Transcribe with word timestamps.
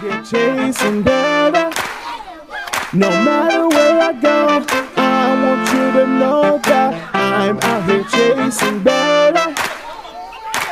here 0.00 0.22
chasing 0.22 1.02
better. 1.02 1.70
No 2.92 3.10
matter 3.10 3.68
where 3.68 4.00
I 4.00 4.12
go, 4.12 4.64
I 4.96 5.34
want 5.42 5.68
you 5.72 6.00
to 6.00 6.06
know 6.06 6.60
that 6.64 7.14
I'm 7.14 7.58
out 7.58 7.90
here 7.90 8.04
chasing 8.04 8.82
better. 8.82 9.54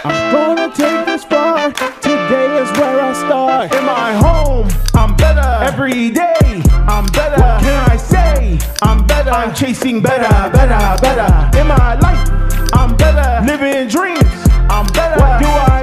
I'm 0.04 0.32
gonna 0.32 0.68
take 0.72 1.06
this 1.06 1.24
far. 1.24 1.72
Today 2.00 2.62
is 2.62 2.70
where 2.78 3.00
I 3.00 3.12
start. 3.14 3.74
In 3.74 3.84
my 3.84 4.12
home, 4.14 4.68
I'm 4.94 5.16
better. 5.16 5.64
Every 5.64 6.10
day, 6.10 6.62
I'm 6.86 7.06
better. 7.06 7.42
What 7.42 7.62
can 7.62 7.90
I 7.90 7.96
say? 7.96 8.58
I'm 8.82 9.06
better. 9.06 9.30
I'm 9.30 9.52
chasing 9.54 10.00
better, 10.00 10.50
better, 10.50 11.02
better. 11.02 11.58
In 11.58 11.66
my 11.66 11.98
life, 11.98 12.70
I'm 12.72 12.96
better. 12.96 13.44
Living 13.44 13.88
dreams, 13.88 14.22
I'm 14.70 14.86
better. 14.92 15.20
What 15.20 15.40
do 15.40 15.48
I? 15.48 15.75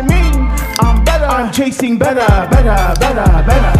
I'm 1.33 1.51
chasing 1.51 1.97
better, 1.97 2.27
better, 2.51 2.93
better, 2.99 3.43
better. 3.47 3.79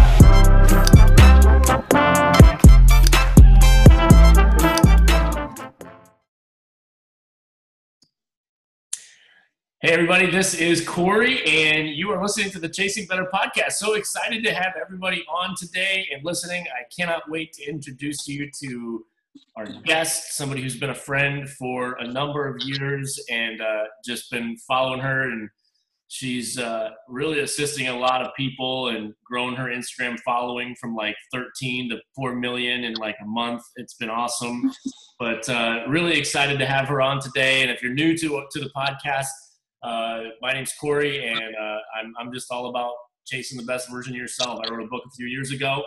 Hey, 9.80 9.92
everybody, 9.92 10.28
this 10.32 10.54
is 10.54 10.84
Corey, 10.84 11.44
and 11.46 11.90
you 11.90 12.10
are 12.10 12.20
listening 12.20 12.50
to 12.50 12.58
the 12.58 12.68
Chasing 12.68 13.06
Better 13.06 13.28
podcast. 13.32 13.74
So 13.74 13.94
excited 13.94 14.42
to 14.42 14.52
have 14.52 14.72
everybody 14.80 15.24
on 15.28 15.54
today 15.56 16.08
and 16.12 16.24
listening. 16.24 16.64
I 16.76 16.82
cannot 16.92 17.30
wait 17.30 17.52
to 17.52 17.70
introduce 17.70 18.26
you 18.26 18.50
to 18.62 19.06
our 19.54 19.66
guest, 19.84 20.36
somebody 20.36 20.60
who's 20.60 20.76
been 20.76 20.90
a 20.90 20.94
friend 20.94 21.48
for 21.48 21.92
a 22.00 22.08
number 22.08 22.48
of 22.48 22.60
years 22.62 23.24
and 23.30 23.60
uh, 23.60 23.84
just 24.04 24.28
been 24.32 24.56
following 24.56 24.98
her. 24.98 25.30
And 25.30 25.48
she's 26.08 26.58
uh, 26.58 26.90
really 27.08 27.40
assisting 27.40 27.88
a 27.88 27.98
lot 27.98 28.22
of 28.22 28.34
people 28.36 28.88
and 28.88 29.14
grown 29.24 29.54
her 29.54 29.64
Instagram 29.64 30.18
following 30.20 30.74
from 30.80 30.94
like 30.94 31.16
13 31.32 31.90
to 31.90 31.98
4 32.14 32.36
million 32.36 32.84
in 32.84 32.94
like 32.94 33.16
a 33.22 33.26
month. 33.26 33.62
It's 33.76 33.94
been 33.94 34.10
awesome. 34.10 34.72
But 35.20 35.48
uh, 35.48 35.84
really 35.86 36.18
excited 36.18 36.58
to 36.58 36.66
have 36.66 36.88
her 36.88 37.00
on 37.00 37.20
today. 37.20 37.62
And 37.62 37.70
if 37.70 37.80
you're 37.80 37.94
new 37.94 38.18
to, 38.18 38.44
to 38.50 38.60
the 38.60 38.68
podcast, 38.76 39.28
uh, 39.84 40.30
my 40.42 40.52
name's 40.52 40.72
Corey, 40.78 41.24
and 41.24 41.54
uh, 41.54 41.78
I'm, 41.96 42.12
I'm 42.18 42.32
just 42.32 42.50
all 42.50 42.66
about 42.66 42.94
chasing 43.24 43.56
the 43.56 43.64
best 43.64 43.88
version 43.90 44.12
of 44.12 44.18
yourself. 44.18 44.60
I 44.64 44.70
wrote 44.70 44.82
a 44.82 44.88
book 44.88 45.04
a 45.06 45.10
few 45.14 45.26
years 45.26 45.52
ago 45.52 45.84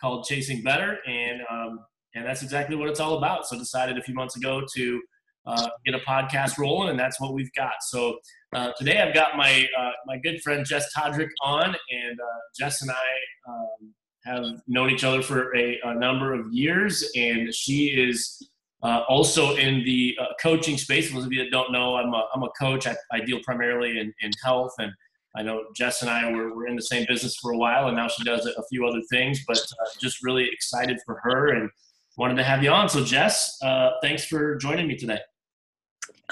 called 0.00 0.24
Chasing 0.24 0.62
Better, 0.62 0.98
and 1.06 1.42
um, 1.48 1.80
and 2.14 2.26
that's 2.26 2.42
exactly 2.42 2.74
what 2.74 2.88
it's 2.88 3.00
all 3.00 3.16
about. 3.18 3.46
So 3.46 3.58
decided 3.58 3.98
a 3.98 4.02
few 4.02 4.14
months 4.14 4.36
ago 4.36 4.62
to 4.74 5.02
uh, 5.46 5.68
get 5.84 5.94
a 5.94 5.98
podcast 6.00 6.58
rolling, 6.58 6.90
and 6.90 6.98
that's 6.98 7.20
what 7.20 7.34
we've 7.34 7.52
got. 7.54 7.74
So 7.82 8.18
uh, 8.54 8.72
today 8.78 9.00
I've 9.00 9.14
got 9.14 9.36
my 9.36 9.66
uh, 9.76 9.90
my 10.06 10.16
good 10.16 10.40
friend 10.40 10.64
Jess 10.64 10.86
Todrick 10.96 11.30
on, 11.42 11.64
and 11.66 12.20
uh, 12.20 12.40
Jess 12.56 12.82
and 12.82 12.90
I 12.90 13.50
um, 13.50 13.94
have 14.24 14.62
known 14.68 14.90
each 14.90 15.02
other 15.02 15.22
for 15.22 15.54
a, 15.56 15.80
a 15.84 15.94
number 15.94 16.32
of 16.32 16.52
years, 16.52 17.10
and 17.16 17.52
she 17.52 17.86
is 17.86 18.48
uh, 18.82 19.02
also 19.08 19.56
in 19.56 19.82
the 19.84 20.16
uh, 20.20 20.26
coaching 20.40 20.78
space. 20.78 21.08
For 21.08 21.16
those 21.16 21.26
of 21.26 21.32
you 21.32 21.42
that 21.42 21.50
don't 21.50 21.72
know, 21.72 21.96
I'm 21.96 22.14
a, 22.14 22.28
I'm 22.32 22.44
a 22.44 22.50
coach. 22.50 22.86
I, 22.86 22.94
I 23.10 23.20
deal 23.20 23.40
primarily 23.44 23.98
in, 23.98 24.14
in 24.20 24.30
health, 24.44 24.72
and 24.78 24.92
I 25.36 25.42
know 25.42 25.64
Jess 25.74 26.02
and 26.02 26.10
I 26.10 26.30
were, 26.30 26.54
were 26.54 26.68
in 26.68 26.76
the 26.76 26.82
same 26.82 27.06
business 27.08 27.36
for 27.36 27.50
a 27.50 27.58
while, 27.58 27.88
and 27.88 27.96
now 27.96 28.06
she 28.06 28.22
does 28.22 28.46
a, 28.46 28.62
few 28.70 28.86
other 28.86 29.00
things. 29.10 29.42
But 29.48 29.58
just 30.00 30.22
really 30.22 30.48
excited 30.48 31.00
for 31.04 31.18
her 31.24 31.48
and 31.48 31.68
wanted 32.16 32.36
to 32.36 32.44
have 32.44 32.62
you 32.62 32.70
on. 32.70 32.88
So, 32.88 33.04
Jess, 33.04 33.58
thanks 34.00 34.24
for 34.24 34.54
joining 34.56 34.86
me 34.86 34.96
today. 34.96 35.18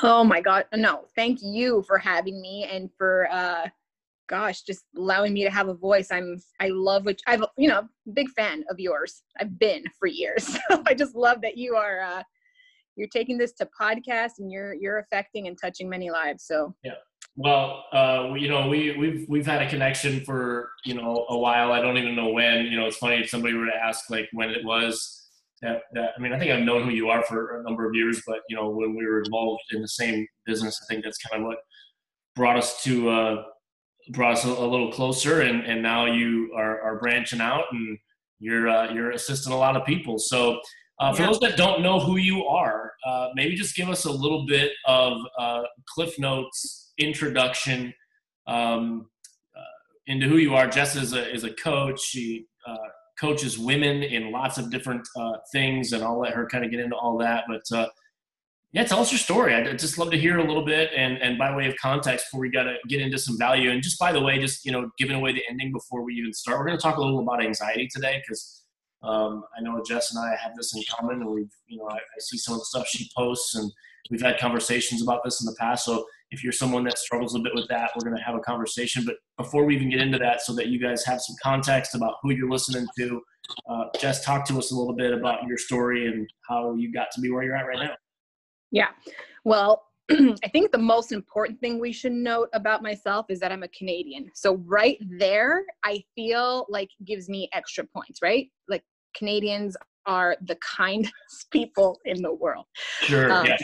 Oh 0.02 0.24
my 0.24 0.40
God. 0.40 0.64
No, 0.74 1.04
thank 1.14 1.40
you 1.42 1.82
for 1.86 1.98
having 1.98 2.40
me 2.40 2.64
and 2.70 2.90
for, 2.96 3.28
uh, 3.30 3.68
gosh, 4.28 4.62
just 4.62 4.84
allowing 4.96 5.32
me 5.32 5.44
to 5.44 5.50
have 5.50 5.68
a 5.68 5.74
voice. 5.74 6.10
I'm, 6.10 6.40
I 6.60 6.68
love 6.68 7.04
which 7.04 7.20
I've, 7.26 7.44
you 7.56 7.68
know, 7.68 7.88
big 8.14 8.30
fan 8.30 8.64
of 8.70 8.80
yours. 8.80 9.22
I've 9.40 9.58
been 9.58 9.84
for 9.98 10.06
years. 10.06 10.56
So 10.70 10.82
I 10.86 10.94
just 10.94 11.14
love 11.14 11.40
that 11.42 11.56
you 11.56 11.76
are, 11.76 12.00
uh, 12.00 12.22
you're 12.96 13.08
taking 13.08 13.38
this 13.38 13.52
to 13.54 13.68
podcast 13.78 14.32
and 14.38 14.50
you're, 14.50 14.74
you're 14.74 14.98
affecting 14.98 15.48
and 15.48 15.58
touching 15.60 15.88
many 15.88 16.10
lives. 16.10 16.44
So 16.44 16.74
Yeah. 16.82 16.94
Well, 17.36 17.84
uh, 17.92 18.34
you 18.36 18.48
know, 18.48 18.68
we 18.68 18.94
we've 18.96 19.26
we've 19.26 19.46
had 19.46 19.62
a 19.62 19.68
connection 19.68 20.20
for 20.20 20.70
you 20.84 20.94
know 20.94 21.24
a 21.30 21.38
while. 21.38 21.72
I 21.72 21.80
don't 21.80 21.96
even 21.96 22.14
know 22.14 22.28
when. 22.28 22.66
You 22.66 22.78
know, 22.78 22.86
it's 22.86 22.98
funny 22.98 23.22
if 23.22 23.30
somebody 23.30 23.54
were 23.54 23.66
to 23.66 23.74
ask 23.74 24.10
like 24.10 24.28
when 24.32 24.50
it 24.50 24.64
was. 24.64 25.21
That, 25.62 25.82
that 25.94 26.10
I 26.16 26.20
mean, 26.20 26.32
I 26.32 26.38
think 26.38 26.50
I've 26.50 26.64
known 26.64 26.82
who 26.84 26.90
you 26.90 27.08
are 27.08 27.22
for 27.22 27.60
a 27.60 27.62
number 27.62 27.88
of 27.88 27.94
years, 27.94 28.20
but 28.26 28.40
you 28.48 28.56
know, 28.56 28.68
when 28.68 28.96
we 28.96 29.06
were 29.06 29.22
involved 29.22 29.62
in 29.72 29.80
the 29.80 29.88
same 29.88 30.26
business, 30.44 30.78
I 30.82 30.92
think 30.92 31.04
that's 31.04 31.18
kind 31.18 31.42
of 31.42 31.46
what 31.46 31.58
brought 32.34 32.56
us 32.56 32.82
to 32.82 33.08
uh, 33.08 33.42
brought 34.10 34.32
us 34.32 34.44
a, 34.44 34.48
a 34.48 34.66
little 34.66 34.90
closer. 34.92 35.42
And 35.42 35.64
and 35.64 35.80
now 35.82 36.06
you 36.06 36.52
are, 36.56 36.80
are 36.82 36.98
branching 36.98 37.40
out 37.40 37.64
and 37.72 37.96
you're 38.40 38.68
uh, 38.68 38.92
you're 38.92 39.12
assisting 39.12 39.52
a 39.52 39.56
lot 39.58 39.76
of 39.76 39.84
people. 39.86 40.18
So. 40.18 40.60
Uh, 41.00 41.12
for 41.12 41.22
Yeah. 41.22 41.28
those 41.28 41.40
that 41.40 41.56
don't 41.56 41.82
know 41.82 41.98
who 41.98 42.16
you 42.16 42.44
are, 42.44 42.92
uh, 43.04 43.28
maybe 43.34 43.56
just 43.56 43.74
give 43.74 43.88
us 43.88 44.04
a 44.04 44.12
little 44.12 44.46
bit 44.46 44.70
of 44.86 45.18
uh, 45.36 45.62
Cliff 45.88 46.16
Notes 46.18 46.92
introduction 46.98 47.92
um, 48.46 49.08
uh, 49.56 49.76
into 50.06 50.28
who 50.28 50.36
you 50.36 50.54
are. 50.54 50.68
Jess 50.68 50.94
is 50.94 51.12
a, 51.12 51.34
is 51.34 51.42
a 51.42 51.52
coach. 51.54 51.98
She 52.00 52.46
uh, 52.68 52.76
coaches 53.22 53.56
women 53.58 54.02
in 54.02 54.32
lots 54.32 54.58
of 54.58 54.68
different 54.68 55.06
uh, 55.16 55.34
things, 55.52 55.92
and 55.92 56.02
I'll 56.02 56.18
let 56.18 56.34
her 56.34 56.44
kind 56.46 56.64
of 56.64 56.70
get 56.72 56.80
into 56.80 56.96
all 56.96 57.16
that. 57.18 57.44
But 57.48 57.62
uh, 57.74 57.88
yeah, 58.72 58.84
tell 58.84 58.98
us 58.98 59.12
your 59.12 59.20
story. 59.20 59.54
I'd 59.54 59.78
just 59.78 59.96
love 59.96 60.10
to 60.10 60.18
hear 60.18 60.38
a 60.38 60.44
little 60.44 60.64
bit, 60.64 60.90
and, 60.96 61.18
and 61.18 61.38
by 61.38 61.54
way 61.54 61.68
of 61.68 61.76
context, 61.76 62.26
before 62.26 62.40
we 62.40 62.50
got 62.50 62.64
to 62.64 62.76
get 62.88 63.00
into 63.00 63.18
some 63.18 63.38
value. 63.38 63.70
And 63.70 63.80
just 63.80 63.98
by 63.98 64.10
the 64.12 64.20
way, 64.20 64.38
just 64.40 64.64
you 64.66 64.72
know, 64.72 64.90
giving 64.98 65.14
away 65.14 65.32
the 65.32 65.42
ending 65.48 65.72
before 65.72 66.02
we 66.02 66.14
even 66.14 66.32
start, 66.32 66.58
we're 66.58 66.66
going 66.66 66.76
to 66.76 66.82
talk 66.82 66.96
a 66.96 67.00
little 67.00 67.20
about 67.20 67.44
anxiety 67.44 67.86
today 67.86 68.20
because 68.20 68.64
um, 69.04 69.44
I 69.56 69.62
know 69.62 69.80
Jess 69.86 70.14
and 70.14 70.24
I 70.24 70.34
have 70.42 70.56
this 70.56 70.74
in 70.74 70.82
common, 70.90 71.20
and 71.20 71.30
we've, 71.30 71.54
you 71.68 71.78
know, 71.78 71.88
I, 71.88 71.96
I 71.96 72.18
see 72.18 72.38
some 72.38 72.54
of 72.54 72.60
the 72.60 72.66
stuff 72.66 72.88
she 72.88 73.08
posts, 73.16 73.54
and 73.54 73.70
we've 74.10 74.22
had 74.22 74.40
conversations 74.40 75.02
about 75.02 75.22
this 75.24 75.40
in 75.40 75.46
the 75.46 75.56
past. 75.60 75.84
So 75.84 76.04
if 76.32 76.42
you're 76.42 76.52
someone 76.52 76.82
that 76.84 76.98
struggles 76.98 77.34
a 77.36 77.38
bit 77.38 77.54
with 77.54 77.68
that, 77.68 77.90
we're 77.94 78.08
going 78.08 78.16
to 78.16 78.22
have 78.24 78.34
a 78.34 78.40
conversation. 78.40 79.04
But 79.04 79.16
before 79.36 79.64
we 79.64 79.76
even 79.76 79.90
get 79.90 80.00
into 80.00 80.18
that, 80.18 80.40
so 80.42 80.54
that 80.54 80.68
you 80.68 80.80
guys 80.80 81.04
have 81.04 81.20
some 81.20 81.36
context 81.42 81.94
about 81.94 82.14
who 82.22 82.32
you're 82.32 82.50
listening 82.50 82.86
to, 82.98 83.20
uh, 83.70 83.84
Jess, 83.98 84.24
talk 84.24 84.46
to 84.46 84.58
us 84.58 84.72
a 84.72 84.74
little 84.74 84.94
bit 84.94 85.12
about 85.12 85.44
your 85.46 85.58
story 85.58 86.08
and 86.08 86.28
how 86.48 86.74
you 86.74 86.92
got 86.92 87.08
to 87.12 87.20
be 87.20 87.30
where 87.30 87.44
you're 87.44 87.54
at 87.54 87.66
right 87.66 87.78
now. 87.78 87.94
Yeah. 88.70 88.88
Well, 89.44 89.82
I 90.10 90.48
think 90.52 90.72
the 90.72 90.78
most 90.78 91.12
important 91.12 91.60
thing 91.60 91.78
we 91.78 91.92
should 91.92 92.12
note 92.12 92.48
about 92.54 92.82
myself 92.82 93.26
is 93.28 93.38
that 93.40 93.52
I'm 93.52 93.62
a 93.62 93.68
Canadian. 93.68 94.30
So 94.34 94.56
right 94.66 94.98
there, 95.18 95.64
I 95.84 96.02
feel 96.14 96.66
like 96.68 96.88
gives 97.04 97.28
me 97.28 97.48
extra 97.52 97.84
points, 97.84 98.20
right? 98.22 98.48
Like 98.68 98.82
Canadians 99.14 99.76
are 100.06 100.36
the 100.42 100.56
kindest 100.76 101.12
people 101.52 101.98
in 102.04 102.22
the 102.22 102.32
world. 102.32 102.64
Sure. 103.02 103.30
Um, 103.30 103.46
yeah. 103.46 103.58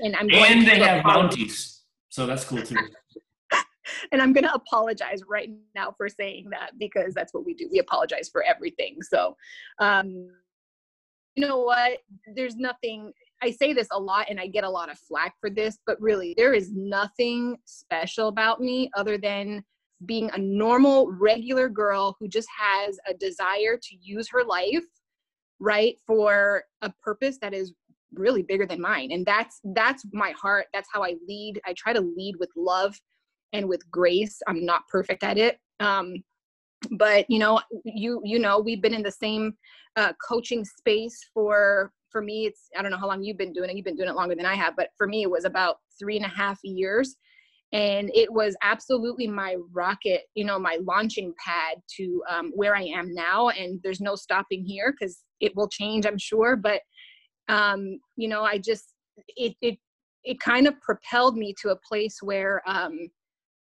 And 0.00 0.16
I'm 0.16 0.28
going 0.28 0.44
And 0.44 0.66
they 0.66 0.78
have 0.80 1.04
apolo- 1.04 1.22
bounties, 1.22 1.77
so 2.18 2.26
that's 2.26 2.44
cool 2.44 2.60
too. 2.60 2.74
and 4.12 4.20
I'm 4.20 4.32
going 4.32 4.42
to 4.42 4.52
apologize 4.52 5.22
right 5.28 5.50
now 5.76 5.94
for 5.96 6.08
saying 6.08 6.48
that 6.50 6.72
because 6.76 7.14
that's 7.14 7.32
what 7.32 7.46
we 7.46 7.54
do. 7.54 7.68
We 7.70 7.78
apologize 7.78 8.28
for 8.28 8.42
everything. 8.42 8.96
So, 9.02 9.36
um, 9.78 10.28
you 11.36 11.46
know 11.46 11.60
what? 11.60 11.98
There's 12.34 12.56
nothing. 12.56 13.12
I 13.40 13.52
say 13.52 13.72
this 13.72 13.86
a 13.92 14.00
lot, 14.00 14.26
and 14.28 14.40
I 14.40 14.48
get 14.48 14.64
a 14.64 14.68
lot 14.68 14.90
of 14.90 14.98
flack 14.98 15.34
for 15.40 15.48
this, 15.48 15.78
but 15.86 16.00
really, 16.00 16.34
there 16.36 16.54
is 16.54 16.72
nothing 16.74 17.56
special 17.66 18.26
about 18.26 18.60
me 18.60 18.90
other 18.96 19.16
than 19.16 19.62
being 20.04 20.28
a 20.34 20.38
normal, 20.38 21.12
regular 21.12 21.68
girl 21.68 22.16
who 22.18 22.26
just 22.26 22.48
has 22.58 22.98
a 23.08 23.14
desire 23.14 23.78
to 23.80 23.96
use 24.00 24.28
her 24.28 24.42
life, 24.42 24.84
right, 25.60 25.94
for 26.04 26.64
a 26.82 26.92
purpose 27.00 27.38
that 27.42 27.54
is 27.54 27.74
really 28.14 28.42
bigger 28.42 28.66
than 28.66 28.80
mine. 28.80 29.10
And 29.12 29.24
that's 29.26 29.60
that's 29.74 30.04
my 30.12 30.30
heart. 30.32 30.66
That's 30.72 30.88
how 30.92 31.02
i 31.02 31.14
lead. 31.26 31.60
I 31.66 31.74
try 31.74 31.92
to 31.92 32.00
lead 32.00 32.36
with 32.38 32.50
love 32.56 32.98
and 33.52 33.68
with 33.68 33.88
grace. 33.90 34.40
I'm 34.46 34.64
not 34.64 34.88
perfect 34.88 35.22
at 35.22 35.38
it. 35.38 35.58
Um 35.80 36.22
but 36.92 37.28
you 37.28 37.38
know 37.38 37.60
you 37.84 38.20
you 38.24 38.38
know 38.38 38.58
we've 38.58 38.82
been 38.82 38.94
in 38.94 39.02
the 39.02 39.10
same 39.10 39.54
uh, 39.96 40.12
coaching 40.26 40.64
space 40.64 41.18
for 41.34 41.92
for 42.10 42.22
me 42.22 42.46
it's 42.46 42.68
i 42.78 42.82
don't 42.82 42.90
know 42.90 42.96
how 42.96 43.06
long 43.06 43.22
you've 43.22 43.38
been 43.38 43.52
doing 43.52 43.68
it. 43.70 43.76
You've 43.76 43.84
been 43.84 43.96
doing 43.96 44.08
it 44.08 44.14
longer 44.14 44.34
than 44.34 44.46
i 44.46 44.54
have 44.54 44.76
but 44.76 44.90
for 44.96 45.06
me 45.06 45.22
it 45.22 45.30
was 45.30 45.44
about 45.44 45.78
three 45.98 46.16
and 46.16 46.24
a 46.24 46.28
half 46.28 46.58
years. 46.62 47.16
And 47.72 48.10
it 48.14 48.32
was 48.32 48.56
absolutely 48.62 49.26
my 49.26 49.56
rocket 49.72 50.22
you 50.34 50.44
know 50.44 50.58
my 50.58 50.78
launching 50.82 51.34
pad 51.44 51.78
to 51.96 52.22
um, 52.30 52.52
where 52.54 52.74
i 52.76 52.82
am 52.82 53.12
now. 53.12 53.48
And 53.48 53.80
there's 53.82 54.00
no 54.00 54.14
stopping 54.14 54.64
here 54.64 54.94
because 54.98 55.24
it 55.40 55.54
will 55.56 55.68
change 55.68 56.06
i'm 56.06 56.18
sure. 56.18 56.56
But 56.56 56.80
um, 57.48 57.98
you 58.16 58.28
know 58.28 58.42
i 58.42 58.58
just 58.58 58.94
it 59.36 59.54
it 59.60 59.78
it 60.24 60.40
kind 60.40 60.66
of 60.66 60.80
propelled 60.80 61.36
me 61.36 61.54
to 61.62 61.70
a 61.70 61.76
place 61.76 62.18
where 62.22 62.62
um, 62.66 63.08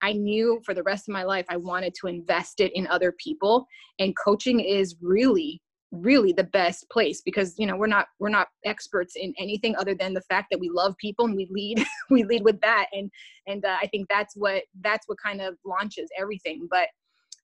I 0.01 0.13
knew 0.13 0.61
for 0.65 0.73
the 0.73 0.83
rest 0.83 1.07
of 1.07 1.13
my 1.13 1.23
life 1.23 1.45
I 1.49 1.57
wanted 1.57 1.93
to 2.01 2.07
invest 2.07 2.59
it 2.59 2.71
in 2.75 2.87
other 2.87 3.13
people 3.23 3.65
and 3.99 4.15
coaching 4.17 4.59
is 4.59 4.95
really 5.01 5.61
really 5.91 6.33
the 6.33 6.43
best 6.43 6.89
place 6.89 7.21
because 7.21 7.55
you 7.57 7.65
know 7.65 7.77
we're 7.77 7.87
not 7.87 8.07
we're 8.19 8.29
not 8.29 8.49
experts 8.65 9.13
in 9.15 9.33
anything 9.39 9.75
other 9.77 9.95
than 9.95 10.13
the 10.13 10.21
fact 10.21 10.47
that 10.51 10.59
we 10.59 10.69
love 10.69 10.95
people 10.97 11.25
and 11.25 11.35
we 11.35 11.47
lead 11.49 11.83
we 12.09 12.23
lead 12.23 12.43
with 12.43 12.59
that 12.61 12.87
and 12.91 13.09
and 13.47 13.63
uh, 13.65 13.77
I 13.81 13.87
think 13.87 14.07
that's 14.09 14.35
what 14.35 14.63
that's 14.81 15.07
what 15.07 15.17
kind 15.23 15.41
of 15.41 15.55
launches 15.65 16.09
everything 16.19 16.67
but 16.69 16.89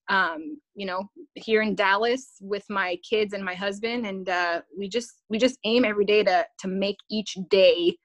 um, 0.10 0.60
you 0.76 0.86
know, 0.86 1.10
here 1.36 1.62
in 1.62 1.76
Dallas 1.76 2.38
with 2.42 2.66
my 2.70 2.98
kids 3.08 3.34
and 3.34 3.44
my 3.44 3.54
husband, 3.54 4.06
and 4.06 4.30
uh, 4.30 4.62
we 4.78 4.90
just 4.90 5.10
we 5.30 5.38
just 5.38 5.58
aim 5.66 5.86
every 5.86 6.06
day 6.06 6.24
to 6.24 6.46
to 6.60 6.68
make 6.68 6.98
each 7.10 7.38
day 7.50 7.96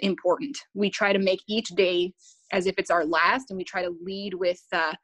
important. 0.00 0.56
We 0.74 0.90
try 0.90 1.12
to 1.12 1.18
make 1.18 1.40
each 1.48 1.68
day 1.68 2.12
as 2.52 2.66
if 2.66 2.74
it's 2.78 2.90
our 2.90 3.04
last, 3.04 3.50
and 3.50 3.56
we 3.56 3.64
try 3.64 3.82
to 3.82 3.94
lead 4.02 4.34
with 4.34 4.62
uh, 4.72 4.94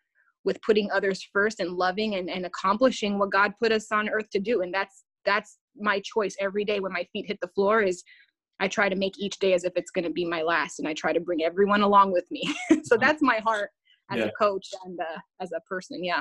with 0.44 0.60
putting 0.62 0.90
others 0.90 1.26
first 1.32 1.60
and 1.60 1.72
loving 1.72 2.16
and, 2.16 2.28
and 2.28 2.46
accomplishing 2.46 3.18
what 3.18 3.30
God 3.30 3.52
put 3.62 3.70
us 3.70 3.92
on 3.92 4.08
earth 4.08 4.28
to 4.32 4.40
do. 4.40 4.62
And 4.62 4.74
that's 4.74 5.04
that's 5.24 5.58
my 5.76 6.00
choice 6.00 6.34
every 6.40 6.64
day 6.64 6.80
when 6.80 6.92
my 6.92 7.06
feet 7.12 7.26
hit 7.28 7.38
the 7.40 7.48
floor 7.48 7.80
is 7.80 8.02
I 8.58 8.68
try 8.68 8.88
to 8.88 8.96
make 8.96 9.18
each 9.18 9.38
day 9.38 9.54
as 9.54 9.64
if 9.64 9.72
it's 9.76 9.90
going 9.90 10.04
to 10.04 10.10
be 10.10 10.24
my 10.24 10.42
last, 10.42 10.78
and 10.78 10.88
I 10.88 10.94
try 10.94 11.12
to 11.12 11.20
bring 11.20 11.42
everyone 11.42 11.82
along 11.82 12.12
with 12.12 12.24
me. 12.30 12.54
so 12.84 12.96
that's 12.96 13.22
my 13.22 13.38
heart 13.38 13.70
as 14.12 14.18
yeah. 14.18 14.24
a 14.26 14.32
coach 14.32 14.68
and 14.84 14.98
uh, 15.00 15.18
as 15.40 15.50
a 15.52 15.60
person. 15.68 16.04
Yeah. 16.04 16.20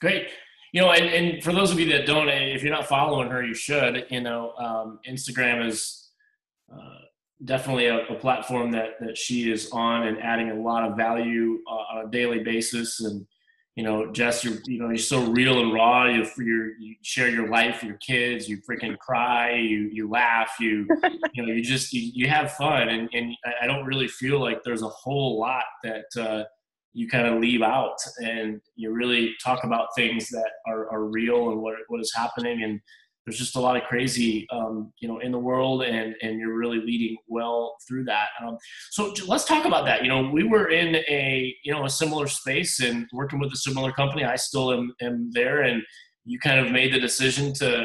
Great. 0.00 0.28
You 0.72 0.80
know, 0.80 0.92
and, 0.92 1.04
and 1.04 1.44
for 1.44 1.52
those 1.52 1.70
of 1.70 1.78
you 1.78 1.90
that 1.92 2.06
don't, 2.06 2.28
if 2.28 2.62
you're 2.62 2.72
not 2.72 2.86
following 2.86 3.28
her, 3.28 3.44
you 3.44 3.54
should. 3.54 4.06
You 4.10 4.20
know, 4.20 4.52
um, 4.56 5.00
Instagram 5.06 5.66
is 5.66 6.10
uh, 6.72 6.98
definitely 7.44 7.86
a, 7.86 8.06
a, 8.06 8.14
platform 8.14 8.70
that 8.72 8.98
that 9.00 9.18
she 9.18 9.50
is 9.50 9.70
on 9.72 10.06
and 10.06 10.18
adding 10.22 10.50
a 10.50 10.54
lot 10.54 10.88
of 10.88 10.96
value 10.96 11.58
uh, 11.68 11.98
on 11.98 12.06
a 12.06 12.10
daily 12.10 12.38
basis. 12.38 13.00
And 13.00 13.26
you 13.76 13.84
know, 13.84 14.10
Jess, 14.12 14.44
you're 14.44 14.58
you 14.64 14.78
know 14.78 14.88
you're 14.88 14.96
so 14.96 15.24
real 15.26 15.60
and 15.60 15.74
raw. 15.74 16.06
You 16.06 16.24
you 16.38 16.94
share 17.02 17.28
your 17.28 17.48
life, 17.48 17.82
your 17.82 17.98
kids. 17.98 18.48
You 18.48 18.62
freaking 18.62 18.98
cry. 18.98 19.54
You 19.54 19.90
you 19.92 20.08
laugh. 20.08 20.52
You 20.58 20.86
you 21.34 21.44
know 21.44 21.52
you 21.52 21.62
just 21.62 21.92
you, 21.92 22.10
you 22.14 22.28
have 22.28 22.52
fun. 22.52 22.88
And 22.88 23.10
and 23.12 23.36
I 23.60 23.66
don't 23.66 23.84
really 23.84 24.08
feel 24.08 24.40
like 24.40 24.62
there's 24.64 24.82
a 24.82 24.88
whole 24.88 25.38
lot 25.38 25.64
that. 25.84 26.06
Uh, 26.18 26.44
you 26.94 27.08
kind 27.08 27.26
of 27.26 27.40
leave 27.40 27.62
out 27.62 27.96
and 28.18 28.60
you 28.76 28.92
really 28.92 29.34
talk 29.42 29.64
about 29.64 29.88
things 29.96 30.28
that 30.28 30.50
are, 30.66 30.90
are 30.92 31.04
real 31.04 31.50
and 31.50 31.60
what, 31.60 31.74
what 31.88 32.00
is 32.00 32.12
happening. 32.14 32.62
And 32.62 32.80
there's 33.24 33.38
just 33.38 33.56
a 33.56 33.60
lot 33.60 33.76
of 33.76 33.84
crazy 33.84 34.46
um, 34.50 34.92
you 35.00 35.06
know 35.06 35.20
in 35.20 35.30
the 35.30 35.38
world 35.38 35.84
and 35.84 36.14
and 36.22 36.38
you're 36.38 36.56
really 36.56 36.78
leading 36.78 37.16
well 37.28 37.76
through 37.88 38.04
that. 38.04 38.28
Um, 38.44 38.56
so 38.90 39.14
let's 39.26 39.44
talk 39.44 39.64
about 39.64 39.84
that. 39.86 40.02
You 40.02 40.08
know 40.08 40.28
we 40.30 40.44
were 40.44 40.68
in 40.70 40.96
a 40.96 41.54
you 41.64 41.72
know 41.72 41.84
a 41.84 41.90
similar 41.90 42.26
space 42.26 42.80
and 42.80 43.06
working 43.12 43.38
with 43.38 43.52
a 43.52 43.56
similar 43.56 43.92
company. 43.92 44.24
I 44.24 44.36
still 44.36 44.72
am, 44.72 44.92
am 45.00 45.30
there 45.32 45.62
and 45.62 45.82
you 46.24 46.38
kind 46.38 46.64
of 46.64 46.72
made 46.72 46.92
the 46.92 47.00
decision 47.00 47.52
to 47.54 47.84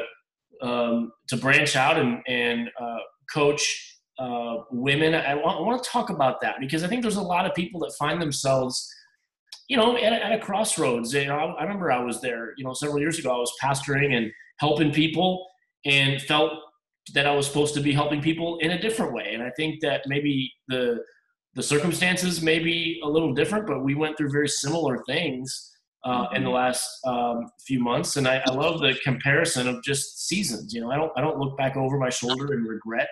um, 0.62 1.12
to 1.30 1.38
branch 1.38 1.76
out 1.76 1.98
and 1.98 2.22
and 2.28 2.70
uh, 2.80 2.98
coach 3.32 4.00
uh, 4.20 4.56
women. 4.72 5.14
I 5.14 5.36
want, 5.36 5.60
I 5.60 5.62
want 5.62 5.84
to 5.84 5.90
talk 5.90 6.10
about 6.10 6.42
that 6.42 6.56
because 6.60 6.84
i 6.84 6.88
think 6.88 7.04
there's 7.04 7.18
a 7.18 7.22
lot 7.22 7.46
of 7.46 7.54
people 7.54 7.80
that 7.82 7.94
find 8.00 8.20
themselves 8.20 8.92
you 9.68 9.78
know, 9.78 9.98
at 9.98 10.14
a, 10.14 10.26
at 10.26 10.32
a 10.32 10.40
crossroads. 10.40 11.14
You 11.14 11.26
know, 11.26 11.38
I, 11.38 11.46
I, 11.60 11.64
remember 11.64 11.92
I 11.92 12.04
was 12.04 12.22
there, 12.22 12.54
you 12.58 12.64
know, 12.64 12.74
several 12.74 13.00
years 13.00 13.20
ago. 13.20 13.32
I 13.32 13.38
was 13.38 13.52
pastoring 13.62 14.16
and 14.16 14.32
helping 14.60 14.92
people, 14.92 15.46
and 15.86 16.22
felt 16.22 16.54
that 17.14 17.26
I 17.26 17.34
was 17.34 17.48
supposed 17.48 17.74
to 17.76 17.82
be 17.82 17.94
helping 17.94 18.22
people 18.22 18.58
in 18.60 18.72
a 18.72 18.82
different 18.82 19.14
way. 19.14 19.32
And 19.34 19.44
I 19.44 19.52
think 19.52 19.82
that 19.82 20.04
maybe 20.08 20.52
the 20.68 21.04
the 21.56 21.64
circumstances 21.64 22.42
may 22.42 22.60
be 22.60 23.02
a 23.04 23.10
little 23.10 23.34
different, 23.34 23.66
but 23.66 23.84
we 23.84 23.96
went 23.96 24.16
through 24.16 24.30
very 24.32 24.48
similar 24.48 25.04
things 25.06 25.72
uh, 26.06 26.28
in 26.34 26.44
the 26.44 26.50
mm-hmm. 26.50 26.56
last 26.56 26.88
um, 27.06 27.50
few 27.66 27.80
months. 27.80 28.16
And 28.16 28.28
I, 28.28 28.44
I 28.46 28.52
love 28.52 28.80
the 28.80 28.96
comparison 29.04 29.68
of 29.68 29.84
just 29.84 30.28
seasons. 30.28 30.74
You 30.74 30.82
know, 30.82 30.92
I 30.92 30.98
don't 30.98 31.12
I 31.18 31.22
don't 31.22 31.40
look 31.40 31.58
back 31.58 31.76
over 31.76 31.98
my 31.98 32.10
shoulder 32.10 32.54
and 32.54 32.68
regret 32.68 33.10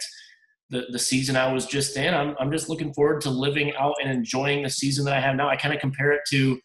the, 0.70 0.86
the 0.92 1.00
season 1.00 1.36
I 1.36 1.52
was 1.52 1.66
just 1.66 1.96
in. 1.98 2.14
I'm, 2.14 2.36
I'm 2.40 2.52
just 2.52 2.70
looking 2.70 2.94
forward 2.94 3.22
to 3.22 3.30
living 3.30 3.74
out 3.76 3.96
and 4.02 4.12
enjoying 4.12 4.64
the 4.64 4.70
season 4.70 5.06
that 5.06 5.14
I 5.14 5.20
have 5.20 5.36
now. 5.36 5.50
I 5.50 5.56
kind 5.56 5.74
of 5.74 5.80
compare 5.80 6.12
it 6.12 6.22
to 6.30 6.60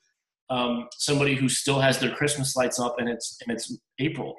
um, 0.49 0.89
somebody 0.97 1.35
who 1.35 1.49
still 1.49 1.81
has 1.81 1.99
their 1.99 2.15
Christmas 2.15 2.57
lights 2.57 2.81
up 2.81 2.97
and 2.99 3.09
it's 3.09 3.39
and 3.47 3.57
it's 3.57 3.77
April. 3.99 4.35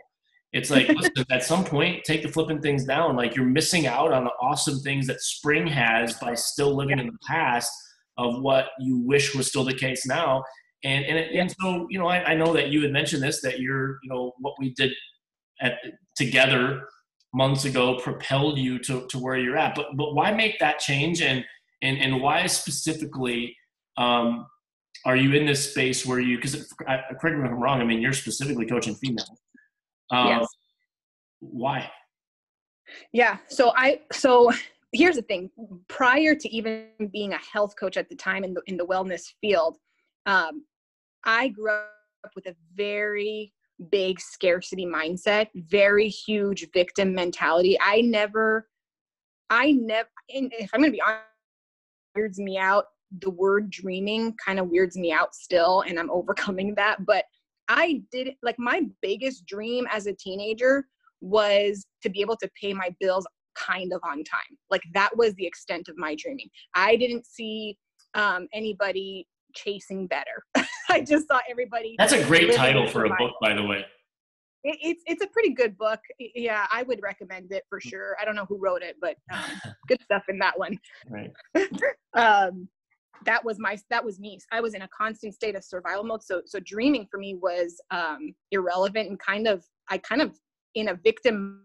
It's 0.52 0.70
like 0.70 0.90
listen, 0.90 1.26
at 1.30 1.44
some 1.44 1.64
point, 1.64 2.04
take 2.04 2.24
the 2.24 2.30
flipping 2.30 2.62
things 2.62 2.86
down. 2.86 3.16
Like 3.16 3.36
you're 3.36 3.46
missing 3.46 3.88
out 3.88 4.12
on 4.12 4.26
the 4.26 4.32
awesome 4.42 4.80
things 4.80 5.08
that 5.08 5.22
spring 5.22 5.68
has 5.68 6.14
by 6.16 6.36
still 6.36 6.76
living 6.76 7.00
in 7.00 7.08
the 7.08 7.18
past 7.28 7.72
of 8.18 8.42
what 8.42 8.70
you 8.80 9.00
wish 9.00 9.34
was 9.34 9.48
still 9.48 9.64
the 9.64 9.74
case 9.74 10.06
now. 10.06 10.44
And 10.84 11.06
and, 11.06 11.18
it, 11.18 11.32
and 11.34 11.54
so 11.62 11.88
you 11.90 12.00
know, 12.00 12.08
I, 12.08 12.32
I 12.32 12.36
know 12.36 12.52
that 12.54 12.70
you 12.70 12.82
had 12.82 12.92
mentioned 12.92 13.24
this 13.24 13.42
that 13.42 13.60
you're 13.60 14.00
you 14.04 14.10
know 14.10 14.34
what 14.40 14.56
we 14.60 14.74
did 14.74 14.92
at 15.62 15.78
together 16.16 16.88
months 17.34 17.66
ago 17.66 17.96
propelled 17.96 18.58
you 18.58 18.80
to, 18.80 19.08
to 19.08 19.18
where 19.18 19.38
you're 19.38 19.58
at. 19.58 19.76
But 19.76 19.96
but 19.96 20.14
why 20.14 20.32
make 20.32 20.60
that 20.60 20.80
change 20.80 21.22
and 21.22 21.44
and 21.82 21.98
and 21.98 22.22
why 22.22 22.46
specifically 22.48 23.56
um, 23.98 24.48
are 25.06 25.16
you 25.16 25.34
in 25.34 25.46
this 25.46 25.72
space 25.72 26.06
where 26.06 26.20
you 26.20 26.38
because 26.38 26.74
correct 26.78 27.38
me 27.38 27.46
if 27.46 27.52
I'm 27.52 27.62
wrong. 27.62 27.82
I 27.82 27.86
mean 27.86 28.02
you're 28.02 28.14
specifically 28.14 28.66
coaching 28.66 28.96
females. 28.96 29.42
Um, 30.12 30.28
yes. 30.28 30.48
Why? 31.40 31.90
Yeah. 33.14 33.38
So 33.48 33.74
I 33.76 34.02
so 34.12 34.52
here's 34.92 35.16
the 35.16 35.22
thing. 35.22 35.50
Prior 35.88 36.36
to 36.36 36.50
even 36.50 36.88
being 37.12 37.34
a 37.34 37.38
health 37.38 37.76
coach 37.80 37.98
at 37.98 38.10
the 38.10 38.16
time 38.16 38.44
in 38.44 38.54
the 38.54 38.62
in 38.68 38.78
the 38.78 38.86
wellness 38.86 39.24
field, 39.40 39.78
um, 40.26 40.66
I 41.24 41.50
grew 41.50 41.72
up 41.72 42.32
with 42.36 42.46
a 42.48 42.56
very 42.76 43.54
big 43.90 44.20
scarcity 44.20 44.86
mindset, 44.86 45.48
very 45.56 46.08
huge 46.08 46.68
victim 46.74 47.14
mentality. 47.14 47.78
I 47.82 48.02
never, 48.02 48.68
I 49.50 49.72
never, 49.72 50.10
if 50.30 50.70
I'm 50.74 50.82
going 50.82 50.92
to 50.92 50.96
be 50.96 51.02
honest, 51.02 51.22
weirds 52.16 52.40
me 52.40 52.58
out. 52.58 52.86
The 53.20 53.30
word 53.30 53.70
dreaming 53.70 54.36
kind 54.44 54.60
of 54.60 54.70
weirds 54.70 54.98
me 54.98 55.12
out 55.12 55.36
still, 55.36 55.82
and 55.82 56.00
I'm 56.00 56.12
overcoming 56.12 56.76
that. 56.76 57.06
But 57.06 57.26
I 57.68 58.02
did, 58.12 58.36
like, 58.44 58.56
my 58.58 58.84
biggest 59.02 59.46
dream 59.46 59.88
as 59.92 60.08
a 60.08 60.14
teenager 60.14 60.86
was 61.22 61.86
to 62.04 62.10
be 62.10 62.22
able 62.22 62.38
to 62.38 62.50
pay 62.60 62.74
my 62.74 62.96
bills 63.00 63.28
kind 63.56 63.94
of 63.94 64.02
on 64.04 64.24
time. 64.24 64.58
Like, 64.70 64.82
that 64.94 65.16
was 65.16 65.34
the 65.36 65.46
extent 65.46 65.88
of 65.88 65.98
my 65.98 66.16
dreaming. 66.16 66.50
I 66.74 66.96
didn't 66.96 67.26
see 67.26 67.78
um, 68.14 68.48
anybody 68.54 69.28
chasing 69.54 70.08
better. 70.08 70.44
I 70.96 71.02
just 71.02 71.28
saw 71.28 71.40
everybody. 71.50 71.96
That's 71.98 72.14
a 72.14 72.24
great 72.24 72.54
title 72.54 72.88
for 72.88 73.06
a 73.06 73.10
book, 73.10 73.34
by 73.42 73.54
the 73.54 73.64
way. 73.64 73.86
It, 74.64 74.78
it's 74.82 75.04
it's 75.08 75.24
a 75.24 75.28
pretty 75.28 75.54
good 75.54 75.78
book. 75.78 76.00
Yeah, 76.20 76.68
I 76.72 76.84
would 76.84 77.02
recommend 77.02 77.52
it 77.52 77.64
for 77.70 77.80
sure. 77.80 78.16
I 78.22 78.26
don't 78.26 78.36
know 78.36 78.46
who 78.46 78.58
wrote 78.60 78.84
it, 78.84 78.98
but 79.02 79.16
um, 79.34 79.42
good 79.88 80.02
stuff 80.04 80.24
in 80.30 80.38
that 80.40 80.58
one. 80.58 80.78
Right. 81.10 81.32
um, 82.14 82.68
that 83.26 83.44
was 83.44 83.58
my 83.60 83.78
that 83.90 84.04
was 84.04 84.20
me. 84.20 84.40
I 84.52 84.62
was 84.62 84.74
in 84.74 84.82
a 84.84 84.90
constant 84.90 85.34
state 85.34 85.56
of 85.56 85.64
survival 85.64 86.04
mode. 86.04 86.24
So 86.24 86.42
so 86.46 86.60
dreaming 86.64 87.08
for 87.10 87.18
me 87.18 87.36
was 87.36 87.82
um, 87.90 88.36
irrelevant 88.52 89.10
and 89.10 89.20
kind 89.20 89.48
of 89.48 89.64
I 89.90 89.98
kind 89.98 90.22
of 90.22 90.38
in 90.76 90.90
a 90.90 90.96
victim 90.96 91.64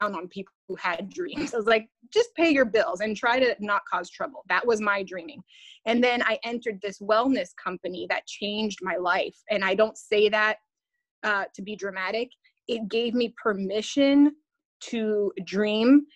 on 0.00 0.28
people 0.28 0.52
who 0.68 0.76
had 0.76 1.08
dreams. 1.10 1.54
I 1.54 1.56
was 1.56 1.66
like, 1.66 1.88
just 2.12 2.34
pay 2.34 2.50
your 2.50 2.64
bills 2.64 3.00
and 3.00 3.16
try 3.16 3.38
to 3.40 3.54
not 3.60 3.82
cause 3.90 4.10
trouble. 4.10 4.44
That 4.48 4.66
was 4.66 4.80
my 4.80 5.02
dreaming. 5.02 5.42
And 5.86 6.02
then 6.02 6.22
I 6.22 6.38
entered 6.44 6.80
this 6.82 7.00
wellness 7.00 7.50
company 7.62 8.06
that 8.10 8.26
changed 8.26 8.78
my 8.82 8.96
life. 8.96 9.36
And 9.50 9.64
I 9.64 9.74
don't 9.74 9.96
say 9.96 10.28
that 10.28 10.58
uh, 11.24 11.44
to 11.54 11.62
be 11.62 11.76
dramatic. 11.76 12.30
It 12.68 12.88
gave 12.88 13.14
me 13.14 13.34
permission 13.42 14.32
to 14.82 15.32
dream 15.44 16.06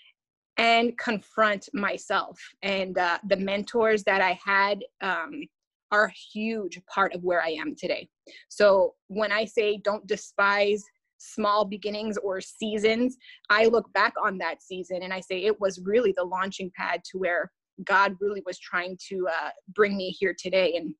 and 0.58 0.96
confront 0.98 1.68
myself. 1.72 2.38
And 2.62 2.96
uh, 2.98 3.18
the 3.26 3.36
mentors 3.36 4.04
that 4.04 4.20
I 4.20 4.38
had 4.44 4.84
um, 5.00 5.42
are 5.90 6.04
a 6.06 6.12
huge 6.32 6.80
part 6.92 7.14
of 7.14 7.24
where 7.24 7.42
I 7.42 7.50
am 7.50 7.74
today. 7.74 8.08
So 8.48 8.94
when 9.08 9.32
I 9.32 9.44
say 9.44 9.78
don't 9.78 10.06
despise 10.06 10.82
small 11.22 11.64
beginnings 11.64 12.18
or 12.18 12.40
seasons, 12.40 13.16
I 13.50 13.66
look 13.66 13.92
back 13.92 14.14
on 14.22 14.38
that 14.38 14.62
season 14.62 15.02
and 15.02 15.12
I 15.12 15.20
say 15.20 15.44
it 15.44 15.60
was 15.60 15.80
really 15.84 16.12
the 16.16 16.24
launching 16.24 16.70
pad 16.76 17.02
to 17.10 17.18
where 17.18 17.50
God 17.84 18.16
really 18.20 18.42
was 18.44 18.58
trying 18.58 18.98
to 19.08 19.28
uh, 19.28 19.50
bring 19.74 19.96
me 19.96 20.10
here 20.10 20.34
today. 20.38 20.74
And 20.76 20.94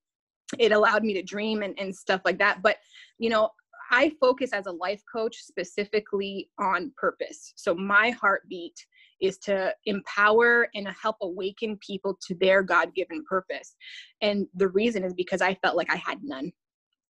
it 0.59 0.73
allowed 0.73 1.03
me 1.03 1.15
to 1.15 1.23
dream 1.23 1.63
and, 1.63 1.79
and 1.79 1.95
stuff 1.95 2.21
like 2.25 2.39
that. 2.39 2.63
But, 2.63 2.77
you 3.19 3.31
know, 3.31 3.51
I 3.91 4.13
focus 4.21 4.53
as 4.53 4.67
a 4.67 4.73
life 4.73 5.03
coach 5.13 5.37
specifically 5.37 6.49
on 6.59 6.93
purpose. 6.97 7.53
So 7.57 7.75
my 7.75 8.11
heartbeat 8.11 8.75
is 9.21 9.39
to 9.39 9.75
empower 9.87 10.69
and 10.75 10.89
help 10.89 11.17
awaken 11.23 11.79
people 11.87 12.19
to 12.27 12.35
their 12.41 12.63
God 12.63 12.95
given 12.95 13.23
purpose. 13.29 13.77
And 14.21 14.47
the 14.55 14.69
reason 14.69 15.05
is 15.05 15.15
because 15.15 15.43
I 15.43 15.55
felt 15.57 15.77
like 15.77 15.91
I 15.91 15.97
had 15.97 16.19
none. 16.23 16.53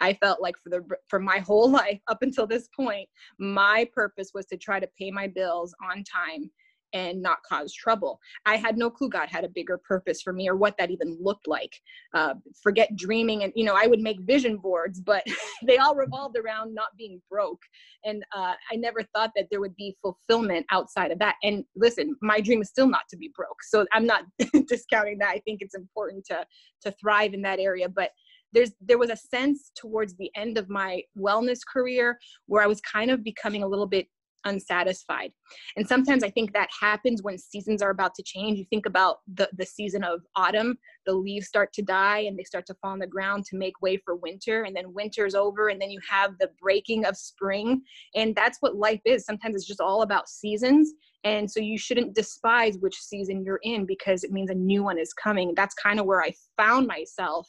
I 0.03 0.15
felt 0.15 0.43
like 0.43 0.57
for 0.63 0.69
the 0.69 0.85
for 1.09 1.21
my 1.21 1.39
whole 1.39 1.71
life 1.81 2.01
up 2.09 2.19
until 2.23 2.47
this 2.47 2.69
point, 2.77 3.09
my 3.39 3.89
purpose 3.95 4.33
was 4.35 4.45
to 4.47 4.57
try 4.57 4.81
to 4.81 4.89
pay 4.99 5.11
my 5.11 5.29
bills 5.29 5.75
on 5.91 6.05
time 6.05 6.51
and 6.95 7.23
not 7.23 7.39
cause 7.49 7.73
trouble. 7.73 8.19
I 8.45 8.57
had 8.57 8.77
no 8.77 8.91
clue 8.91 9.09
God 9.09 9.31
had 9.31 9.45
a 9.45 9.49
bigger 9.49 9.79
purpose 9.79 10.21
for 10.21 10.33
me 10.33 10.47
or 10.49 10.57
what 10.57 10.77
that 10.79 10.91
even 10.91 11.17
looked 11.21 11.49
like. 11.49 11.73
Uh, 12.13 12.35
forget 12.63 12.95
dreaming 12.97 13.45
and 13.45 13.53
you 13.57 13.65
know 13.65 13.75
I 13.75 13.87
would 13.87 14.01
make 14.01 14.21
vision 14.21 14.59
boards, 14.59 15.01
but 15.01 15.25
they 15.67 15.79
all 15.79 15.95
revolved 15.95 16.37
around 16.37 16.75
not 16.75 16.97
being 16.99 17.23
broke. 17.31 17.63
And 18.05 18.25
uh, 18.37 18.55
I 18.71 18.77
never 18.77 19.03
thought 19.15 19.31
that 19.37 19.47
there 19.51 19.61
would 19.61 19.77
be 19.77 19.97
fulfillment 20.03 20.67
outside 20.71 21.13
of 21.13 21.19
that. 21.21 21.37
And 21.43 21.65
listen, 21.77 22.15
my 22.21 22.41
dream 22.41 22.61
is 22.61 22.69
still 22.69 22.89
not 22.89 23.09
to 23.11 23.17
be 23.17 23.31
broke, 23.35 23.63
so 23.63 23.87
I'm 23.93 24.07
not 24.07 24.25
discounting 24.69 25.19
that. 25.19 25.31
I 25.31 25.39
think 25.47 25.63
it's 25.63 25.77
important 25.77 26.27
to 26.27 26.45
to 26.83 26.91
thrive 27.01 27.33
in 27.33 27.43
that 27.43 27.61
area, 27.61 27.89
but 27.89 28.11
there's 28.53 28.73
there 28.81 28.99
was 28.99 29.11
a 29.11 29.17
sense 29.17 29.73
towards 29.75 30.15
the 30.17 30.31
end 30.37 30.59
of 30.59 30.69
my 30.69 31.03
wellness 31.19 31.61
career 31.71 32.19
where 32.47 32.63
I 32.63 32.67
was 32.67 32.81
kind 32.81 33.11
of 33.11 33.25
becoming 33.25 33.63
a 33.63 33.69
little 33.69 33.87
bit 33.87 34.07
unsatisfied. 34.45 35.33
And 35.77 35.87
sometimes 35.87 36.23
I 36.23 36.31
think 36.31 36.53
that 36.53 36.69
happens 36.81 37.23
when 37.23 37.39
seasons 37.39 37.83
are 37.83 37.91
about 37.91 38.15
to 38.17 38.23
change. 38.23 38.59
You 38.59 38.65
think 38.71 38.87
about 38.87 39.19
the, 39.33 39.49
the 39.57 39.67
season 39.67 40.05
of 40.05 40.21
autumn, 40.37 40.77
the 41.07 41.15
leaves 41.15 41.47
start 41.47 41.73
to 41.75 41.83
die 41.83 42.21
and 42.21 42.39
they 42.39 42.45
start 42.45 42.67
to 42.67 42.75
fall 42.75 42.93
on 42.93 42.99
the 42.99 43.07
ground 43.07 43.45
to 43.47 43.57
make 43.57 43.81
way 43.81 43.99
for 43.99 44.17
winter. 44.17 44.65
And 44.65 44.75
then 44.75 44.93
winter's 44.93 45.35
over, 45.35 45.69
and 45.69 45.81
then 45.81 45.91
you 45.91 46.01
have 46.09 46.39
the 46.39 46.51
breaking 46.61 47.05
of 47.05 47.17
spring. 47.17 47.83
And 48.15 48.35
that's 48.35 48.59
what 48.61 48.77
life 48.77 49.01
is. 49.05 49.25
Sometimes 49.25 49.57
it's 49.57 49.67
just 49.67 49.81
all 49.81 50.03
about 50.03 50.29
seasons. 50.29 50.93
And 51.25 51.49
so 51.49 51.61
you 51.61 51.79
shouldn't 51.79 52.15
despise 52.15 52.79
which 52.79 52.97
season 53.01 53.45
you're 53.45 53.61
in 53.63 53.87
because 53.87 54.25
it 54.25 54.33
means 54.33 54.51
a 54.51 54.55
new 54.55 54.83
one 54.83 54.99
is 54.99 55.13
coming. 55.13 55.53
That's 55.55 55.75
kind 55.75 56.01
of 56.01 56.07
where 56.07 56.21
I 56.21 56.33
found 56.57 56.89
myself 56.89 57.49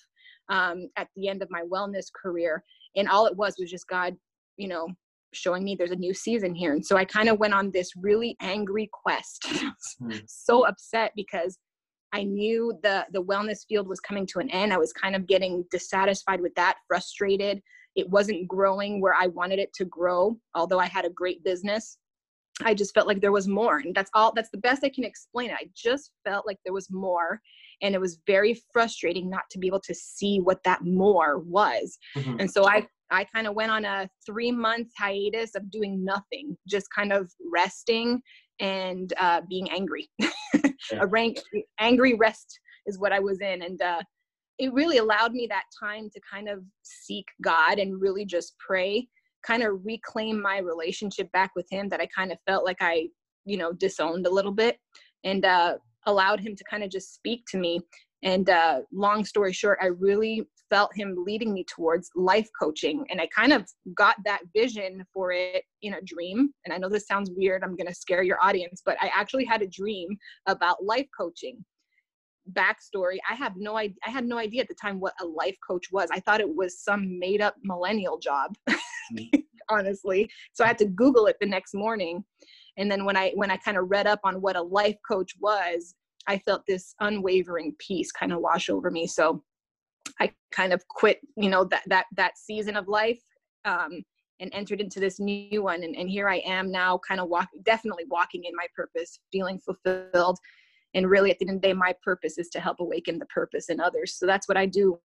um, 0.49 0.89
at 0.97 1.07
the 1.15 1.27
end 1.27 1.41
of 1.41 1.49
my 1.51 1.61
wellness 1.61 2.05
career. 2.13 2.63
And 2.95 3.07
all 3.07 3.25
it 3.25 3.35
was 3.35 3.55
was 3.57 3.71
just 3.71 3.87
God, 3.87 4.15
you 4.57 4.67
know, 4.67 4.87
showing 5.33 5.63
me 5.63 5.75
there's 5.75 5.91
a 5.91 5.95
new 5.95 6.13
season 6.13 6.53
here. 6.53 6.73
And 6.73 6.85
so 6.85 6.95
I 6.95 7.05
kind 7.05 7.29
of 7.29 7.39
went 7.39 7.53
on 7.53 7.71
this 7.71 7.91
really 7.95 8.35
angry 8.41 8.89
quest, 8.91 9.45
hmm. 9.99 10.11
so 10.27 10.65
upset 10.65 11.11
because 11.15 11.57
I 12.13 12.23
knew 12.23 12.77
the 12.83 13.05
the 13.11 13.23
wellness 13.23 13.65
field 13.67 13.87
was 13.87 13.99
coming 13.99 14.27
to 14.27 14.39
an 14.39 14.49
end. 14.51 14.71
I 14.71 14.77
was 14.77 14.93
kind 14.93 15.15
of 15.15 15.27
getting 15.27 15.65
dissatisfied 15.71 16.41
with 16.41 16.53
that, 16.55 16.77
frustrated. 16.87 17.59
It 17.95 18.09
wasn't 18.09 18.47
growing 18.47 19.01
where 19.01 19.15
I 19.15 19.27
wanted 19.27 19.59
it 19.59 19.73
to 19.75 19.85
grow, 19.85 20.37
although 20.55 20.79
I 20.79 20.85
had 20.85 21.05
a 21.05 21.09
great 21.09 21.43
business. 21.43 21.97
I 22.61 22.73
just 22.73 22.93
felt 22.93 23.07
like 23.07 23.21
there 23.21 23.31
was 23.31 23.47
more. 23.47 23.77
And 23.77 23.95
that's 23.95 24.11
all 24.13 24.31
that's 24.33 24.51
the 24.51 24.57
best 24.59 24.83
I 24.83 24.89
can 24.89 25.03
explain 25.03 25.49
it. 25.49 25.57
I 25.59 25.69
just 25.75 26.11
felt 26.23 26.45
like 26.45 26.57
there 26.63 26.73
was 26.73 26.91
more. 26.91 27.41
And 27.81 27.95
it 27.95 28.01
was 28.01 28.19
very 28.27 28.61
frustrating 28.71 29.29
not 29.29 29.43
to 29.51 29.59
be 29.59 29.67
able 29.67 29.81
to 29.81 29.95
see 29.95 30.39
what 30.39 30.63
that 30.63 30.83
more 30.83 31.39
was. 31.39 31.97
Mm-hmm. 32.15 32.39
And 32.39 32.51
so 32.51 32.67
I 32.67 32.87
I 33.11 33.25
kind 33.25 33.47
of 33.47 33.53
went 33.53 33.71
on 33.71 33.85
a 33.85 34.09
three 34.25 34.51
month 34.51 34.89
hiatus 34.97 35.55
of 35.55 35.69
doing 35.69 36.03
nothing, 36.03 36.57
just 36.67 36.87
kind 36.95 37.13
of 37.13 37.31
resting 37.51 38.21
and 38.59 39.13
uh, 39.19 39.41
being 39.49 39.69
angry. 39.71 40.09
a 40.99 41.07
rank, 41.07 41.39
angry 41.79 42.15
rest 42.15 42.59
is 42.85 42.99
what 42.99 43.11
I 43.11 43.19
was 43.19 43.39
in. 43.41 43.61
And 43.61 43.81
uh, 43.81 44.01
it 44.59 44.73
really 44.73 44.97
allowed 44.97 45.33
me 45.33 45.47
that 45.47 45.65
time 45.79 46.09
to 46.11 46.21
kind 46.29 46.49
of 46.49 46.63
seek 46.83 47.25
God 47.43 47.79
and 47.79 48.01
really 48.01 48.25
just 48.25 48.55
pray, 48.59 49.07
kind 49.45 49.63
of 49.63 49.79
reclaim 49.83 50.41
my 50.41 50.59
relationship 50.59 51.31
back 51.31 51.51
with 51.55 51.67
Him 51.69 51.89
that 51.89 52.01
I 52.01 52.07
kind 52.07 52.31
of 52.31 52.37
felt 52.47 52.65
like 52.65 52.77
I, 52.81 53.07
you 53.45 53.57
know, 53.57 53.73
disowned 53.73 54.25
a 54.25 54.31
little 54.31 54.51
bit 54.51 54.77
and 55.23 55.45
uh, 55.45 55.75
allowed 56.05 56.39
Him 56.39 56.55
to 56.55 56.63
kind 56.69 56.83
of 56.83 56.89
just 56.89 57.13
speak 57.13 57.45
to 57.51 57.57
me. 57.57 57.81
And 58.23 58.49
uh, 58.49 58.81
long 58.93 59.25
story 59.25 59.51
short, 59.51 59.79
I 59.81 59.87
really 59.87 60.47
felt 60.69 60.95
him 60.95 61.15
leading 61.23 61.53
me 61.53 61.63
towards 61.65 62.09
life 62.15 62.49
coaching. 62.59 63.05
And 63.11 63.21
I 63.21 63.27
kind 63.27 63.53
of 63.53 63.69
got 63.93 64.15
that 64.25 64.41
vision 64.55 65.05
for 65.13 65.31
it 65.31 65.63
in 65.83 65.93
a 65.93 66.01
dream. 66.01 66.49
And 66.65 66.73
I 66.73 66.77
know 66.77 66.89
this 66.89 67.05
sounds 67.05 67.29
weird, 67.35 67.63
I'm 67.63 67.75
going 67.75 67.87
to 67.87 67.93
scare 67.93 68.23
your 68.23 68.43
audience, 68.43 68.81
but 68.83 68.97
I 68.99 69.11
actually 69.15 69.45
had 69.45 69.61
a 69.61 69.67
dream 69.67 70.17
about 70.47 70.83
life 70.83 71.05
coaching. 71.15 71.63
Backstory 72.51 73.17
I 73.29 73.35
have 73.35 73.55
no 73.55 73.77
idea, 73.77 73.95
I 74.05 74.09
had 74.09 74.25
no 74.25 74.37
idea 74.37 74.61
at 74.61 74.67
the 74.67 74.75
time 74.75 74.99
what 74.99 75.13
a 75.21 75.25
life 75.25 75.55
coach 75.65 75.91
was. 75.91 76.09
I 76.11 76.19
thought 76.19 76.41
it 76.41 76.55
was 76.55 76.79
some 76.79 77.17
made 77.19 77.41
up 77.41 77.55
millennial 77.63 78.17
job, 78.17 78.55
honestly. 79.69 80.29
So 80.51 80.63
I 80.63 80.67
had 80.67 80.77
to 80.79 80.85
Google 80.85 81.27
it 81.27 81.37
the 81.39 81.47
next 81.47 81.73
morning. 81.73 82.23
And 82.77 82.91
then 82.91 83.05
when 83.05 83.15
I 83.15 83.31
when 83.35 83.51
I 83.51 83.57
kind 83.57 83.77
of 83.77 83.89
read 83.89 84.07
up 84.07 84.19
on 84.23 84.41
what 84.41 84.55
a 84.55 84.61
life 84.61 84.97
coach 85.07 85.33
was, 85.39 85.95
I 86.27 86.39
felt 86.39 86.63
this 86.67 86.95
unwavering 86.99 87.75
peace 87.79 88.11
kind 88.11 88.33
of 88.33 88.39
wash 88.39 88.69
over 88.69 88.89
me. 88.91 89.07
So 89.07 89.43
I 90.19 90.31
kind 90.51 90.73
of 90.73 90.87
quit, 90.87 91.19
you 91.35 91.49
know, 91.49 91.63
that 91.65 91.83
that 91.87 92.05
that 92.15 92.37
season 92.37 92.75
of 92.75 92.87
life 92.87 93.21
um, 93.65 94.03
and 94.39 94.53
entered 94.53 94.81
into 94.81 94.99
this 94.99 95.19
new 95.19 95.63
one. 95.63 95.83
And, 95.83 95.95
and 95.95 96.09
here 96.09 96.27
I 96.29 96.37
am 96.39 96.71
now, 96.71 96.99
kind 97.07 97.19
of 97.21 97.29
walking, 97.29 97.61
definitely 97.63 98.05
walking 98.09 98.43
in 98.43 98.55
my 98.55 98.67
purpose, 98.75 99.19
feeling 99.31 99.59
fulfilled. 99.59 100.37
And 100.93 101.09
really, 101.09 101.31
at 101.31 101.39
the 101.39 101.47
end 101.47 101.57
of 101.57 101.61
the 101.61 101.67
day, 101.69 101.73
my 101.73 101.95
purpose 102.03 102.37
is 102.37 102.49
to 102.49 102.59
help 102.59 102.79
awaken 102.79 103.19
the 103.19 103.25
purpose 103.27 103.69
in 103.69 103.79
others. 103.79 104.15
So 104.15 104.25
that's 104.25 104.47
what 104.47 104.57
I 104.57 104.65
do 104.65 104.99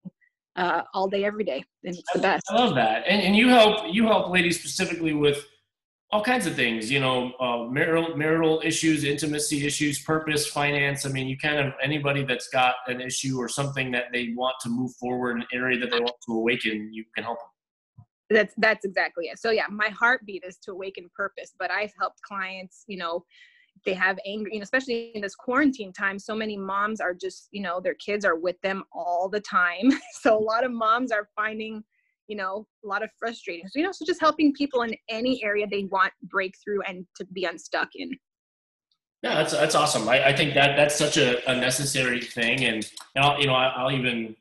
uh, 0.56 0.82
all 0.94 1.08
day, 1.08 1.24
every 1.24 1.44
day, 1.44 1.64
and 1.84 1.94
it's 1.94 2.12
the 2.12 2.20
best. 2.20 2.44
I 2.50 2.56
love 2.56 2.74
that. 2.74 3.04
And, 3.06 3.22
and 3.22 3.36
you 3.36 3.48
help 3.48 3.92
you 3.92 4.06
help 4.06 4.30
ladies 4.30 4.58
specifically 4.58 5.12
with 5.12 5.46
all 6.10 6.22
kinds 6.22 6.46
of 6.46 6.54
things, 6.54 6.90
you 6.90 7.00
know, 7.00 7.32
uh, 7.40 7.64
marital 7.64 8.16
marital 8.16 8.62
issues, 8.64 9.04
intimacy 9.04 9.66
issues, 9.66 10.02
purpose, 10.02 10.46
finance. 10.46 11.04
I 11.04 11.10
mean, 11.10 11.28
you 11.28 11.36
kind 11.36 11.58
of 11.58 11.74
anybody 11.82 12.24
that's 12.24 12.48
got 12.48 12.76
an 12.86 13.00
issue 13.00 13.38
or 13.38 13.48
something 13.48 13.90
that 13.92 14.04
they 14.12 14.32
want 14.36 14.56
to 14.62 14.68
move 14.68 14.92
forward, 15.00 15.36
in 15.36 15.42
an 15.42 15.48
area 15.52 15.78
that 15.80 15.90
they 15.90 16.00
want 16.00 16.14
to 16.26 16.34
awaken, 16.34 16.90
you 16.92 17.04
can 17.14 17.24
help 17.24 17.38
them. 17.38 18.06
That's 18.30 18.54
that's 18.56 18.84
exactly 18.84 19.26
it. 19.26 19.38
So 19.38 19.50
yeah, 19.50 19.66
my 19.68 19.88
heartbeat 19.88 20.44
is 20.46 20.56
to 20.58 20.72
awaken 20.72 21.10
purpose, 21.14 21.52
but 21.58 21.70
I've 21.70 21.92
helped 21.98 22.22
clients, 22.22 22.84
you 22.86 22.98
know, 22.98 23.24
they 23.84 23.94
have 23.94 24.18
anger, 24.26 24.48
you 24.50 24.58
know, 24.58 24.62
especially 24.62 25.12
in 25.14 25.22
this 25.22 25.34
quarantine 25.34 25.92
time. 25.92 26.18
So 26.18 26.34
many 26.34 26.56
moms 26.56 27.00
are 27.00 27.14
just, 27.14 27.48
you 27.50 27.62
know, 27.62 27.80
their 27.80 27.94
kids 27.94 28.24
are 28.24 28.36
with 28.36 28.60
them 28.62 28.82
all 28.92 29.28
the 29.28 29.40
time. 29.40 29.90
So 30.12 30.36
a 30.36 30.40
lot 30.40 30.64
of 30.64 30.72
moms 30.72 31.12
are 31.12 31.28
finding 31.36 31.84
you 32.28 32.36
know 32.36 32.66
a 32.84 32.88
lot 32.88 33.02
of 33.02 33.10
frustrating 33.18 33.66
so 33.68 33.78
you 33.78 33.84
know 33.84 33.92
so 33.92 34.04
just 34.04 34.20
helping 34.20 34.52
people 34.52 34.82
in 34.82 34.94
any 35.08 35.42
area 35.44 35.66
they 35.70 35.84
want 35.84 36.12
breakthrough 36.24 36.80
and 36.86 37.06
to 37.14 37.24
be 37.26 37.44
unstuck 37.44 37.88
in 37.94 38.10
yeah 39.22 39.34
that's 39.36 39.52
that's 39.52 39.74
awesome 39.74 40.08
i, 40.08 40.26
I 40.26 40.36
think 40.36 40.54
that 40.54 40.76
that's 40.76 40.96
such 40.96 41.16
a, 41.16 41.48
a 41.50 41.54
necessary 41.54 42.20
thing 42.20 42.64
and, 42.64 42.90
and 43.14 43.24
I'll, 43.24 43.40
you 43.40 43.46
know 43.46 43.54
I, 43.54 43.68
i'll 43.76 43.92
even 43.92 44.34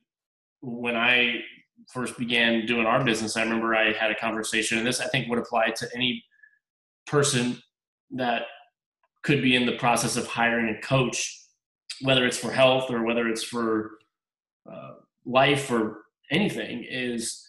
when 0.62 0.96
i 0.96 1.36
first 1.90 2.18
began 2.18 2.66
doing 2.66 2.86
our 2.86 3.04
business 3.04 3.38
i 3.38 3.44
remember 3.44 3.76
i 3.76 3.94
had 3.94 4.12
a 4.12 4.16
conversation 4.16 4.78
and 4.78 4.88
this 4.88 5.00
i 5.00 5.08
think 5.08 5.30
would 5.30 5.40
apply 5.40 5.70
to 5.78 5.88
any 5.94 6.24
person 7.06 7.62
that 8.12 8.44
could 9.26 9.42
be 9.42 9.56
in 9.56 9.66
the 9.66 9.78
process 9.78 10.16
of 10.16 10.26
hiring 10.28 10.74
a 10.74 10.82
coach 10.82 11.42
whether 12.02 12.26
it's 12.26 12.38
for 12.38 12.52
health 12.52 12.92
or 12.92 13.04
whether 13.04 13.28
it's 13.28 13.44
for 13.44 13.98
uh, 14.72 14.94
life 15.26 15.72
or 15.72 16.04
anything 16.32 16.86
is 16.90 17.46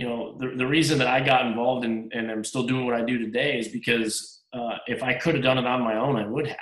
you 0.00 0.08
know, 0.08 0.34
the, 0.38 0.54
the 0.56 0.66
reason 0.66 0.98
that 0.98 1.08
I 1.08 1.20
got 1.20 1.46
involved 1.46 1.84
in, 1.84 2.08
and 2.14 2.30
I'm 2.30 2.42
still 2.42 2.62
doing 2.62 2.86
what 2.86 2.94
I 2.94 3.02
do 3.02 3.18
today 3.18 3.58
is 3.58 3.68
because 3.68 4.40
uh, 4.52 4.78
if 4.86 5.02
I 5.02 5.12
could 5.12 5.34
have 5.34 5.42
done 5.42 5.58
it 5.58 5.66
on 5.66 5.82
my 5.82 5.96
own, 5.96 6.16
I 6.16 6.26
would 6.26 6.46
have. 6.46 6.56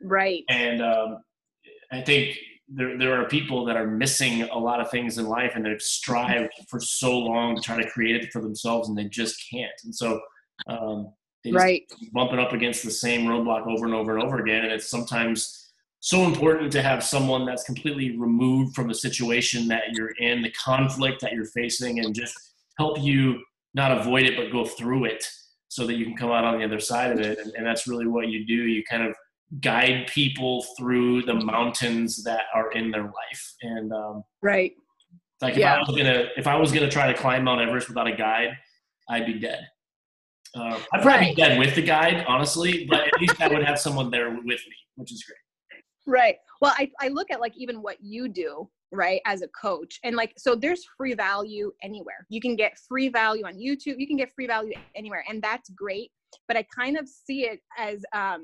Right. 0.00 0.44
And 0.48 0.80
um, 0.80 1.18
I 1.90 2.00
think 2.02 2.38
there, 2.68 2.96
there 2.96 3.20
are 3.20 3.26
people 3.26 3.64
that 3.64 3.76
are 3.76 3.88
missing 3.88 4.42
a 4.42 4.56
lot 4.56 4.80
of 4.80 4.88
things 4.88 5.18
in 5.18 5.26
life 5.26 5.52
and 5.56 5.64
they've 5.66 5.82
strived 5.82 6.52
for 6.68 6.78
so 6.78 7.18
long 7.18 7.56
to 7.56 7.62
try 7.62 7.80
to 7.82 7.90
create 7.90 8.22
it 8.22 8.32
for 8.32 8.40
themselves 8.40 8.88
and 8.88 8.96
they 8.96 9.06
just 9.06 9.44
can't. 9.50 9.72
And 9.84 9.92
so, 9.92 10.20
um, 10.68 11.12
right. 11.54 11.82
bumping 12.12 12.38
up 12.38 12.52
against 12.52 12.84
the 12.84 12.90
same 12.90 13.26
roadblock 13.26 13.66
over 13.66 13.84
and 13.84 13.94
over 13.94 14.14
and 14.16 14.22
over 14.22 14.38
again. 14.38 14.64
And 14.64 14.72
it's 14.72 14.88
sometimes 14.88 15.70
so 16.00 16.22
important 16.22 16.72
to 16.72 16.82
have 16.82 17.02
someone 17.02 17.44
that's 17.44 17.64
completely 17.64 18.16
removed 18.16 18.74
from 18.74 18.88
the 18.88 18.94
situation 18.94 19.68
that 19.68 19.92
you're 19.92 20.14
in, 20.18 20.42
the 20.42 20.52
conflict 20.52 21.20
that 21.22 21.32
you're 21.32 21.46
facing, 21.46 22.00
and 22.00 22.14
just 22.14 22.34
help 22.78 23.00
you 23.00 23.40
not 23.76 23.92
avoid 23.92 24.24
it 24.24 24.36
but 24.36 24.50
go 24.50 24.64
through 24.64 25.04
it 25.04 25.24
so 25.68 25.86
that 25.86 25.94
you 25.94 26.04
can 26.06 26.16
come 26.16 26.30
out 26.30 26.44
on 26.44 26.58
the 26.58 26.64
other 26.64 26.80
side 26.80 27.12
of 27.12 27.20
it 27.20 27.38
and, 27.38 27.52
and 27.54 27.66
that's 27.66 27.86
really 27.86 28.06
what 28.06 28.28
you 28.28 28.44
do 28.46 28.54
you 28.54 28.82
kind 28.84 29.02
of 29.02 29.14
guide 29.60 30.06
people 30.12 30.64
through 30.76 31.22
the 31.22 31.34
mountains 31.34 32.24
that 32.24 32.44
are 32.54 32.72
in 32.72 32.90
their 32.90 33.04
life 33.04 33.54
and 33.62 33.92
um, 33.92 34.24
right 34.42 34.72
like 35.40 35.52
if 35.52 35.60
yeah. 35.60 35.76
i 35.76 35.78
was 35.78 35.96
gonna 35.96 36.24
if 36.36 36.46
i 36.46 36.56
was 36.56 36.72
gonna 36.72 36.90
try 36.90 37.06
to 37.06 37.16
climb 37.16 37.44
mount 37.44 37.60
everest 37.60 37.88
without 37.88 38.08
a 38.08 38.16
guide 38.16 38.56
i'd 39.10 39.26
be 39.26 39.38
dead 39.38 39.68
uh, 40.56 40.80
i'd 40.92 41.02
probably 41.02 41.10
right. 41.10 41.36
be 41.36 41.42
dead 41.42 41.58
with 41.58 41.74
the 41.74 41.82
guide 41.82 42.24
honestly 42.26 42.86
but 42.88 43.00
at 43.00 43.20
least 43.20 43.40
i 43.40 43.48
would 43.48 43.64
have 43.64 43.78
someone 43.78 44.10
there 44.10 44.30
with 44.30 44.44
me 44.44 44.76
which 44.96 45.12
is 45.12 45.22
great. 45.22 45.38
Right. 46.06 46.36
Well 46.60 46.74
I, 46.76 46.90
I 47.00 47.08
look 47.08 47.30
at 47.30 47.40
like 47.40 47.56
even 47.56 47.82
what 47.82 47.98
you 48.00 48.28
do 48.28 48.68
right 48.92 49.20
as 49.26 49.42
a 49.42 49.48
coach 49.48 49.98
and 50.04 50.14
like 50.14 50.32
so 50.38 50.54
there's 50.54 50.84
free 50.96 51.14
value 51.14 51.72
anywhere. 51.82 52.26
You 52.28 52.40
can 52.40 52.56
get 52.56 52.78
free 52.88 53.08
value 53.08 53.44
on 53.44 53.54
youtube. 53.54 53.96
You 53.98 54.06
can 54.06 54.16
get 54.16 54.32
free 54.32 54.46
value 54.46 54.72
anywhere 54.94 55.24
and 55.28 55.42
that's 55.42 55.70
great 55.70 56.10
but 56.48 56.56
i 56.56 56.64
kind 56.74 56.96
of 56.96 57.08
see 57.08 57.42
it 57.42 57.60
as 57.78 58.04
um 58.12 58.42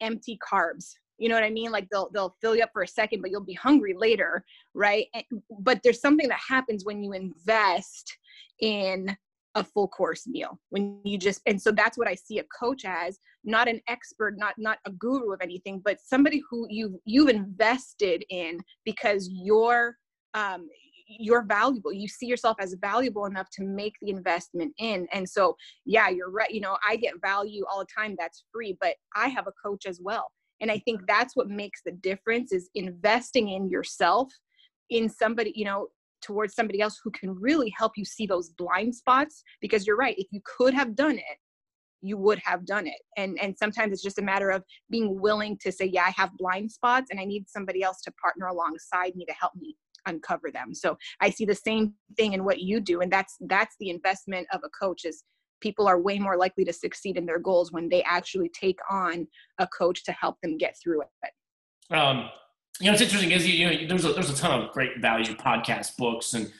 empty 0.00 0.38
carbs. 0.46 0.92
You 1.18 1.28
know 1.28 1.34
what 1.34 1.44
i 1.44 1.50
mean? 1.50 1.72
Like 1.72 1.88
they'll 1.90 2.10
they'll 2.12 2.36
fill 2.40 2.54
you 2.54 2.62
up 2.62 2.70
for 2.72 2.82
a 2.82 2.88
second 2.88 3.22
but 3.22 3.30
you'll 3.30 3.44
be 3.44 3.54
hungry 3.54 3.94
later 3.96 4.44
right? 4.74 5.06
And, 5.14 5.24
but 5.60 5.80
there's 5.82 6.00
something 6.00 6.28
that 6.28 6.40
happens 6.46 6.84
when 6.84 7.02
you 7.02 7.12
invest 7.12 8.16
in 8.60 9.16
a 9.58 9.64
full 9.64 9.88
course 9.88 10.26
meal 10.26 10.58
when 10.70 11.00
you 11.04 11.18
just 11.18 11.40
and 11.46 11.60
so 11.60 11.70
that's 11.70 11.98
what 11.98 12.08
i 12.08 12.14
see 12.14 12.38
a 12.38 12.44
coach 12.44 12.84
as 12.84 13.18
not 13.44 13.68
an 13.68 13.80
expert 13.88 14.34
not 14.36 14.54
not 14.58 14.78
a 14.86 14.90
guru 14.92 15.32
of 15.32 15.40
anything 15.42 15.80
but 15.84 15.98
somebody 16.00 16.42
who 16.48 16.66
you've 16.70 16.94
you've 17.04 17.28
invested 17.28 18.24
in 18.30 18.58
because 18.84 19.28
you're 19.32 19.96
um 20.34 20.68
you're 21.08 21.42
valuable. 21.42 21.90
You 21.90 22.06
see 22.06 22.26
yourself 22.26 22.58
as 22.60 22.76
valuable 22.80 23.24
enough 23.24 23.48
to 23.52 23.64
make 23.64 23.94
the 24.02 24.10
investment 24.10 24.74
in. 24.78 25.08
And 25.12 25.28
so 25.28 25.56
yeah 25.86 26.08
you're 26.08 26.30
right 26.30 26.50
you 26.50 26.60
know 26.60 26.76
i 26.86 26.96
get 26.96 27.14
value 27.22 27.64
all 27.70 27.80
the 27.80 27.86
time 27.96 28.14
that's 28.18 28.44
free 28.52 28.76
but 28.80 28.94
i 29.16 29.28
have 29.28 29.46
a 29.46 29.52
coach 29.64 29.86
as 29.86 30.00
well. 30.02 30.30
And 30.60 30.70
i 30.70 30.78
think 30.78 31.00
that's 31.06 31.34
what 31.34 31.48
makes 31.48 31.80
the 31.84 31.92
difference 31.92 32.52
is 32.52 32.68
investing 32.74 33.48
in 33.48 33.70
yourself 33.70 34.30
in 34.90 35.08
somebody 35.08 35.52
you 35.54 35.64
know 35.64 35.88
towards 36.20 36.54
somebody 36.54 36.80
else 36.80 37.00
who 37.02 37.10
can 37.10 37.34
really 37.34 37.72
help 37.76 37.92
you 37.96 38.04
see 38.04 38.26
those 38.26 38.50
blind 38.50 38.94
spots 38.94 39.42
because 39.60 39.86
you're 39.86 39.96
right 39.96 40.16
if 40.18 40.26
you 40.30 40.40
could 40.44 40.74
have 40.74 40.94
done 40.94 41.16
it 41.16 41.38
you 42.00 42.16
would 42.16 42.40
have 42.44 42.64
done 42.64 42.86
it. 42.86 43.00
And 43.16 43.38
and 43.40 43.56
sometimes 43.56 43.92
it's 43.92 44.02
just 44.02 44.18
a 44.18 44.22
matter 44.22 44.50
of 44.50 44.62
being 44.90 45.20
willing 45.20 45.58
to 45.62 45.72
say 45.72 45.84
yeah 45.84 46.04
i 46.04 46.10
have 46.10 46.30
blind 46.36 46.70
spots 46.70 47.08
and 47.10 47.20
i 47.20 47.24
need 47.24 47.48
somebody 47.48 47.82
else 47.82 48.00
to 48.02 48.12
partner 48.22 48.46
alongside 48.46 49.16
me 49.16 49.24
to 49.24 49.32
help 49.32 49.52
me 49.56 49.76
uncover 50.06 50.50
them. 50.50 50.74
So 50.74 50.96
i 51.20 51.30
see 51.30 51.44
the 51.44 51.54
same 51.54 51.94
thing 52.16 52.32
in 52.32 52.44
what 52.44 52.60
you 52.60 52.80
do 52.80 53.00
and 53.00 53.12
that's 53.12 53.36
that's 53.40 53.76
the 53.80 53.90
investment 53.90 54.46
of 54.52 54.60
a 54.64 54.68
coach 54.70 55.04
is 55.04 55.24
people 55.60 55.88
are 55.88 56.00
way 56.00 56.18
more 56.18 56.36
likely 56.36 56.64
to 56.64 56.72
succeed 56.72 57.16
in 57.16 57.26
their 57.26 57.40
goals 57.40 57.72
when 57.72 57.88
they 57.88 58.02
actually 58.04 58.48
take 58.50 58.78
on 58.90 59.26
a 59.58 59.66
coach 59.66 60.04
to 60.04 60.12
help 60.12 60.36
them 60.40 60.56
get 60.56 60.76
through 60.80 61.02
it. 61.02 61.94
Um, 61.94 62.30
you 62.80 62.86
know, 62.86 62.92
it's 62.92 63.02
interesting 63.02 63.32
is 63.32 63.46
you 63.46 63.66
know 63.66 63.88
there's 63.88 64.04
a 64.04 64.12
there's 64.12 64.30
a 64.30 64.36
ton 64.36 64.62
of 64.62 64.72
great 64.72 65.00
value 65.00 65.34
podcast 65.34 65.96
books 65.96 66.34
and 66.34 66.50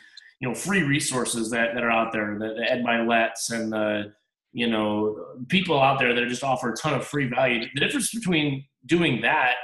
you 0.41 0.49
know 0.49 0.55
free 0.55 0.83
resources 0.83 1.51
that, 1.51 1.75
that 1.75 1.83
are 1.83 1.91
out 1.91 2.13
there. 2.13 2.37
The, 2.39 2.55
the 2.55 2.71
Ed 2.71 2.83
Mylett's 2.83 3.51
and 3.51 3.73
the 3.73 4.13
you 4.53 4.69
know 4.69 5.17
people 5.49 5.81
out 5.81 5.99
there 5.99 6.15
that 6.15 6.29
just 6.29 6.43
offer 6.43 6.73
a 6.73 6.77
ton 6.77 6.95
of 6.95 7.07
free 7.07 7.29
value. 7.29 7.67
The 7.75 7.81
difference 7.81 8.13
between 8.13 8.65
doing 8.87 9.21
that 9.23 9.55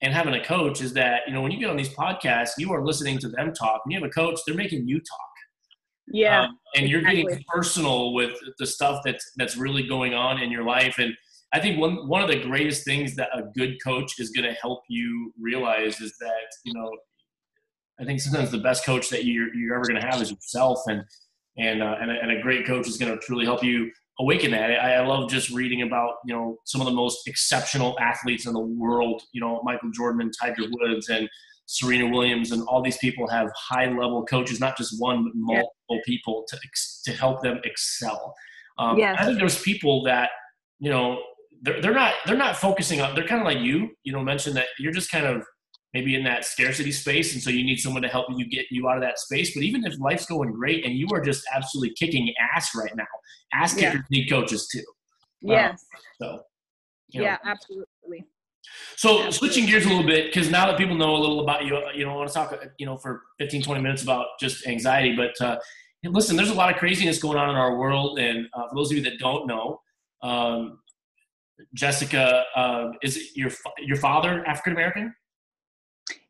and 0.00 0.14
having 0.14 0.34
a 0.34 0.44
coach 0.44 0.80
is 0.80 0.92
that 0.94 1.22
you 1.26 1.34
know 1.34 1.42
when 1.42 1.50
you 1.50 1.58
get 1.58 1.68
on 1.68 1.76
these 1.76 1.94
podcasts, 1.94 2.52
you 2.56 2.72
are 2.72 2.84
listening 2.84 3.18
to 3.18 3.28
them 3.28 3.52
talk. 3.52 3.84
When 3.84 3.92
you 3.92 4.00
have 4.00 4.08
a 4.08 4.12
coach, 4.12 4.40
they're 4.46 4.56
making 4.56 4.88
you 4.88 5.00
talk. 5.00 5.28
Yeah, 6.10 6.44
um, 6.44 6.58
and 6.74 6.88
you're 6.88 7.02
getting 7.02 7.28
personal 7.48 8.14
with 8.14 8.32
the 8.58 8.66
stuff 8.66 9.02
that's 9.04 9.32
that's 9.36 9.58
really 9.58 9.86
going 9.86 10.14
on 10.14 10.40
in 10.40 10.50
your 10.50 10.64
life 10.64 10.96
and 10.98 11.12
I 11.52 11.60
think 11.60 11.80
one 11.80 12.08
one 12.08 12.22
of 12.22 12.28
the 12.28 12.40
greatest 12.40 12.84
things 12.84 13.16
that 13.16 13.30
a 13.34 13.42
good 13.56 13.76
coach 13.82 14.18
is 14.18 14.30
going 14.30 14.48
to 14.48 14.58
help 14.60 14.80
you 14.88 15.32
realize 15.40 16.00
is 16.00 16.14
that 16.20 16.46
you 16.64 16.74
know 16.74 16.90
I 18.00 18.04
think 18.04 18.20
sometimes 18.20 18.50
the 18.50 18.58
best 18.58 18.84
coach 18.84 19.10
that 19.10 19.24
you're 19.24 19.52
you're 19.54 19.74
ever 19.74 19.84
going 19.84 20.00
to 20.00 20.06
have 20.06 20.20
is 20.22 20.30
yourself, 20.30 20.80
and 20.86 21.02
and 21.56 21.82
uh, 21.82 21.96
and, 22.00 22.10
a, 22.10 22.14
and, 22.14 22.30
a, 22.30 22.40
great 22.40 22.66
coach 22.66 22.86
is 22.86 22.96
going 22.96 23.12
to 23.12 23.18
truly 23.18 23.44
help 23.44 23.64
you 23.64 23.90
awaken 24.20 24.52
that. 24.52 24.70
I, 24.70 24.94
I, 24.94 25.06
love 25.06 25.28
just 25.28 25.50
reading 25.50 25.82
about 25.82 26.14
you 26.24 26.34
know 26.34 26.56
some 26.64 26.80
of 26.80 26.86
the 26.86 26.92
most 26.92 27.26
exceptional 27.26 27.98
athletes 27.98 28.46
in 28.46 28.52
the 28.52 28.60
world. 28.60 29.22
You 29.32 29.40
know 29.40 29.60
Michael 29.64 29.90
Jordan 29.90 30.20
and 30.20 30.32
Tiger 30.40 30.64
Woods 30.70 31.08
and 31.08 31.28
Serena 31.66 32.08
Williams 32.08 32.52
and 32.52 32.62
all 32.68 32.82
these 32.82 32.98
people 32.98 33.26
have 33.28 33.50
high 33.56 33.86
level 33.86 34.24
coaches, 34.24 34.60
not 34.60 34.76
just 34.76 34.94
one 35.00 35.24
but 35.24 35.32
multiple 35.34 35.72
yeah. 35.90 35.98
people 36.04 36.44
to 36.48 36.58
to 37.04 37.12
help 37.18 37.42
them 37.42 37.60
excel. 37.64 38.34
Um, 38.78 38.96
yes. 38.96 39.16
I 39.18 39.24
think 39.24 39.38
there's 39.38 39.60
people 39.60 40.04
that 40.04 40.30
you 40.78 40.90
know 40.90 41.18
they're, 41.62 41.80
they're 41.80 41.94
not 41.94 42.14
they're 42.26 42.36
not 42.36 42.56
focusing 42.56 43.00
on 43.00 43.14
they're 43.14 43.26
kind 43.26 43.40
of 43.40 43.46
like 43.46 43.58
you 43.58 43.90
you 44.04 44.12
know 44.12 44.22
mentioned 44.22 44.56
that 44.56 44.66
you're 44.78 44.92
just 44.92 45.10
kind 45.10 45.26
of 45.26 45.42
maybe 45.94 46.14
in 46.14 46.22
that 46.24 46.44
scarcity 46.44 46.92
space 46.92 47.32
and 47.32 47.42
so 47.42 47.50
you 47.50 47.64
need 47.64 47.78
someone 47.78 48.02
to 48.02 48.08
help 48.08 48.26
you 48.36 48.46
get 48.48 48.66
you 48.70 48.88
out 48.88 48.96
of 48.96 49.02
that 49.02 49.18
space. 49.18 49.54
But 49.54 49.62
even 49.62 49.84
if 49.84 49.98
life's 49.98 50.26
going 50.26 50.52
great 50.52 50.84
and 50.84 50.94
you 50.94 51.08
are 51.12 51.20
just 51.20 51.44
absolutely 51.54 51.94
kicking 51.98 52.32
ass 52.54 52.70
right 52.74 52.94
now 52.94 53.06
ass 53.54 53.74
kickers 53.74 54.02
yeah. 54.10 54.18
need 54.18 54.28
coaches 54.28 54.68
too. 54.68 54.84
Yes. 55.40 55.84
so 56.20 56.40
you 57.08 57.20
know. 57.20 57.26
yeah 57.26 57.38
absolutely. 57.44 58.26
So 58.96 59.30
switching 59.30 59.64
gears 59.64 59.86
a 59.86 59.88
little 59.88 60.04
bit 60.04 60.26
because 60.26 60.50
now 60.50 60.66
that 60.66 60.76
people 60.76 60.94
know 60.94 61.16
a 61.16 61.18
little 61.18 61.40
about 61.40 61.64
you 61.64 61.80
you 61.94 62.04
know 62.04 62.12
i 62.12 62.16
want 62.16 62.28
to 62.28 62.34
talk 62.34 62.54
you 62.78 62.84
know 62.84 62.98
for 62.98 63.22
15 63.38 63.62
20 63.62 63.80
minutes 63.80 64.02
about 64.02 64.26
just 64.38 64.66
anxiety 64.66 65.16
but 65.16 65.40
uh, 65.40 65.58
listen 66.04 66.36
there's 66.36 66.50
a 66.50 66.54
lot 66.54 66.70
of 66.70 66.78
craziness 66.78 67.18
going 67.18 67.38
on 67.38 67.48
in 67.48 67.56
our 67.56 67.78
world 67.78 68.18
and 68.18 68.46
uh, 68.52 68.68
for 68.68 68.74
those 68.74 68.90
of 68.90 68.98
you 68.98 69.02
that 69.02 69.18
don't 69.18 69.46
know 69.46 69.80
um, 70.22 70.80
Jessica, 71.74 72.44
uh, 72.54 72.90
is 73.02 73.36
your 73.36 73.50
your 73.78 73.96
father 73.96 74.46
African 74.46 74.72
American? 74.72 75.14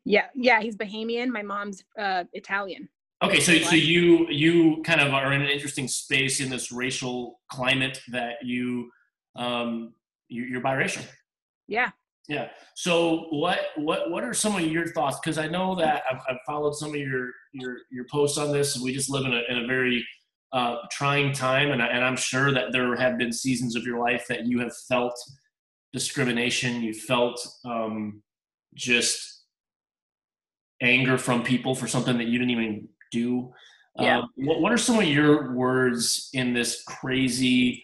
Yeah, 0.05 0.25
yeah, 0.35 0.61
he's 0.61 0.75
Bahamian. 0.75 1.29
My 1.29 1.41
mom's 1.41 1.83
uh, 1.97 2.23
Italian. 2.33 2.89
Okay, 3.21 3.39
so 3.39 3.57
so 3.59 3.75
you 3.75 4.27
you 4.29 4.81
kind 4.83 5.01
of 5.01 5.13
are 5.13 5.33
in 5.33 5.41
an 5.41 5.49
interesting 5.49 5.87
space 5.87 6.39
in 6.39 6.49
this 6.49 6.71
racial 6.71 7.39
climate 7.49 8.01
that 8.11 8.35
you 8.43 8.89
um 9.35 9.93
you, 10.29 10.57
are 10.57 10.61
biracial. 10.61 11.05
Yeah. 11.67 11.91
Yeah. 12.27 12.49
So 12.75 13.27
what 13.31 13.59
what 13.75 14.11
what 14.11 14.23
are 14.23 14.33
some 14.33 14.55
of 14.55 14.61
your 14.61 14.87
thoughts? 14.87 15.19
Because 15.19 15.37
I 15.37 15.47
know 15.47 15.75
that 15.75 16.03
I've, 16.09 16.21
I've, 16.29 16.37
followed 16.45 16.75
some 16.75 16.89
of 16.89 16.95
your 16.95 17.31
your 17.51 17.77
your 17.91 18.05
posts 18.09 18.37
on 18.37 18.51
this. 18.51 18.79
We 18.79 18.93
just 18.93 19.09
live 19.09 19.25
in 19.25 19.33
a 19.33 19.41
in 19.49 19.63
a 19.63 19.67
very 19.67 20.05
uh, 20.51 20.77
trying 20.91 21.33
time, 21.33 21.71
and, 21.71 21.81
I, 21.81 21.87
and 21.87 22.03
I'm 22.03 22.15
sure 22.15 22.51
that 22.51 22.71
there 22.71 22.95
have 22.95 23.17
been 23.17 23.31
seasons 23.31 23.75
of 23.75 23.83
your 23.83 23.99
life 23.99 24.25
that 24.29 24.45
you 24.45 24.59
have 24.59 24.75
felt 24.75 25.13
discrimination, 25.93 26.81
you 26.81 26.93
felt 26.93 27.39
um, 27.65 28.21
just 28.73 29.43
anger 30.81 31.17
from 31.17 31.43
people 31.43 31.75
for 31.75 31.87
something 31.87 32.17
that 32.17 32.27
you 32.27 32.39
didn't 32.39 32.51
even 32.51 32.87
do. 33.11 33.51
Yeah. 33.99 34.19
Um, 34.19 34.29
what, 34.35 34.61
what 34.61 34.71
are 34.71 34.77
some 34.77 34.97
of 34.97 35.05
your 35.05 35.53
words 35.53 36.29
in 36.33 36.53
this 36.53 36.83
crazy 36.83 37.83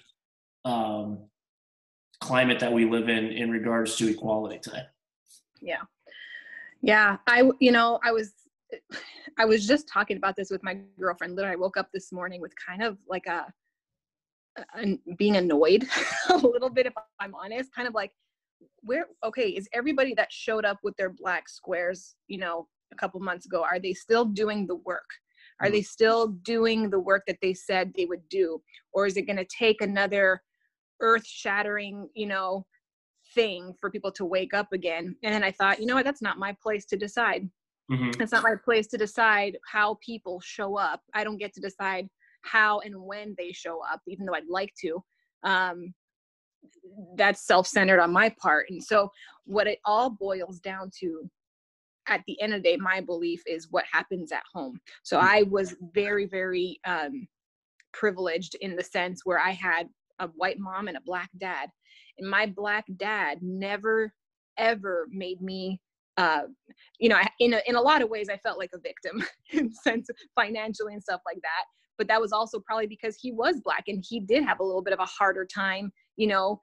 um, 0.64 1.28
climate 2.22 2.60
that 2.60 2.72
we 2.72 2.86
live 2.86 3.10
in 3.10 3.26
in 3.26 3.50
regards 3.52 3.96
to 3.98 4.10
equality 4.10 4.60
today? 4.60 4.84
Yeah. 5.62 5.82
Yeah. 6.82 7.18
I, 7.28 7.50
you 7.60 7.72
know, 7.72 8.00
I 8.04 8.12
was 8.12 8.34
I 9.38 9.46
was 9.46 9.68
just 9.68 9.88
talking 9.88 10.18
about 10.18 10.36
this 10.36 10.50
with 10.50 10.64
my 10.64 10.80
girlfriend. 11.00 11.36
Literally, 11.36 11.56
I 11.56 11.60
woke 11.60 11.78
up 11.78 11.90
this 11.94 12.12
morning 12.12 12.42
with 12.42 12.54
kind 12.56 12.84
of 12.84 12.98
like 13.08 13.26
a, 13.28 13.46
a 14.78 14.98
being 15.18 15.36
annoyed 15.36 15.88
a 16.30 16.38
little 16.38 16.70
bit, 16.70 16.86
if 16.86 16.94
I'm 17.20 17.36
honest. 17.36 17.74
Kind 17.76 17.88
of 17.88 17.94
like, 17.94 18.12
where? 18.82 19.08
Okay, 19.24 19.50
is 19.50 19.68
everybody 19.74 20.14
that 20.16 20.32
showed 20.32 20.66
up 20.66 20.80
with 20.84 20.96
their 20.98 21.10
black 21.10 21.50
squares, 21.50 22.16
you 22.28 22.38
know, 22.38 22.68
a 22.92 22.96
couple 22.96 23.20
months 23.20 23.46
ago, 23.46 23.64
are 23.64 23.80
they 23.80 23.94
still 23.94 24.26
doing 24.26 24.68
the 24.68 24.76
work? 24.76 25.10
Are 25.62 25.70
they 25.70 25.80
mm-hmm. 25.80 25.86
still 25.86 26.28
doing 26.28 26.90
the 26.90 27.00
work 27.00 27.24
that 27.28 27.38
they 27.42 27.54
said 27.54 27.94
they 27.96 28.06
would 28.06 28.28
do, 28.30 28.62
or 28.94 29.06
is 29.06 29.18
it 29.18 29.24
going 29.24 29.38
to 29.38 29.46
take 29.46 29.82
another 29.82 30.42
earth-shattering, 31.02 32.10
you 32.14 32.26
know, 32.26 32.66
thing 33.34 33.74
for 33.80 33.90
people 33.90 34.12
to 34.14 34.26
wake 34.26 34.54
up 34.54 34.74
again? 34.74 35.16
And 35.24 35.34
then 35.34 35.44
I 35.44 35.52
thought, 35.52 35.80
you 35.80 35.86
know 35.86 35.96
what? 35.96 36.06
That's 36.06 36.22
not 36.22 36.40
my 36.40 36.56
place 36.62 36.86
to 36.88 36.98
decide 36.98 37.50
Mm-hmm. 37.92 38.22
It's 38.22 38.32
not 38.32 38.44
my 38.44 38.56
place 38.64 38.88
to 38.88 38.98
decide 38.98 39.58
how 39.72 39.98
people 40.06 40.42
show 40.44 40.78
up. 40.78 41.02
I 41.14 41.24
don't 41.24 41.38
get 41.38 41.54
to 41.54 41.62
decide 41.62 42.08
how 42.42 42.80
and 42.80 42.96
when 42.96 43.36
they 43.38 43.52
show 43.52 43.80
up, 43.84 44.02
even 44.08 44.26
though 44.26 44.34
I'd 44.34 44.50
like 44.50 44.74
to. 44.82 45.04
Um, 45.44 45.94
that's 47.16 47.46
self 47.46 47.68
centered 47.68 48.00
on 48.00 48.12
my 48.12 48.34
part. 48.42 48.68
And 48.70 48.84
so, 48.84 49.10
what 49.46 49.68
it 49.68 49.80
all 49.86 50.10
boils 50.10 50.60
down 50.60 50.90
to 51.00 51.30
at 52.08 52.22
the 52.28 52.40
end 52.42 52.54
of 52.54 52.64
the 52.64 52.70
day, 52.70 52.78
my 52.78 53.02
belief 53.02 53.42
is 53.48 53.68
what 53.70 53.86
happens 53.92 54.32
at 54.32 54.44
home. 54.54 54.80
So, 55.04 55.20
I 55.20 55.44
was 55.44 55.76
very, 55.94 56.26
very 56.26 56.80
um, 56.86 57.28
privileged 57.94 58.56
in 58.62 58.76
the 58.76 58.84
sense 58.84 59.22
where 59.26 59.40
I 59.40 59.52
had 59.52 59.88
a 60.20 60.28
white 60.30 60.60
mom 60.60 60.88
and 60.88 60.98
a 60.98 61.02
black 61.02 61.30
dad. 61.38 61.70
And 62.18 62.30
my 62.30 62.46
black 62.46 62.86
dad 62.98 63.40
never, 63.42 64.14
ever 64.58 65.08
made 65.12 65.42
me 65.42 65.80
uh, 66.18 66.44
you 67.00 67.10
know, 67.10 67.20
in 67.40 67.54
a, 67.54 67.62
in 67.68 67.76
a 67.76 67.82
lot 67.82 68.02
of 68.02 68.10
ways, 68.10 68.28
I 68.30 68.38
felt 68.38 68.58
like 68.58 68.72
a 68.74 68.80
victim 68.80 69.24
in 69.52 69.72
sense 69.74 70.10
financially 70.36 70.94
and 70.94 71.04
stuff 71.04 71.22
like 71.26 71.40
that. 71.42 71.66
But 71.98 72.08
that 72.10 72.22
was 72.22 72.32
also 72.32 72.60
probably 72.60 72.88
because 72.88 73.18
he 73.20 73.32
was 73.32 73.62
black 73.64 73.84
and 73.88 74.04
he 74.08 74.20
did 74.20 74.44
have 74.44 74.60
a 74.60 74.64
little 74.64 74.82
bit 74.82 74.94
of 74.94 75.00
a 75.00 75.06
harder 75.06 75.46
time, 75.46 75.92
you 76.18 76.28
know, 76.28 76.62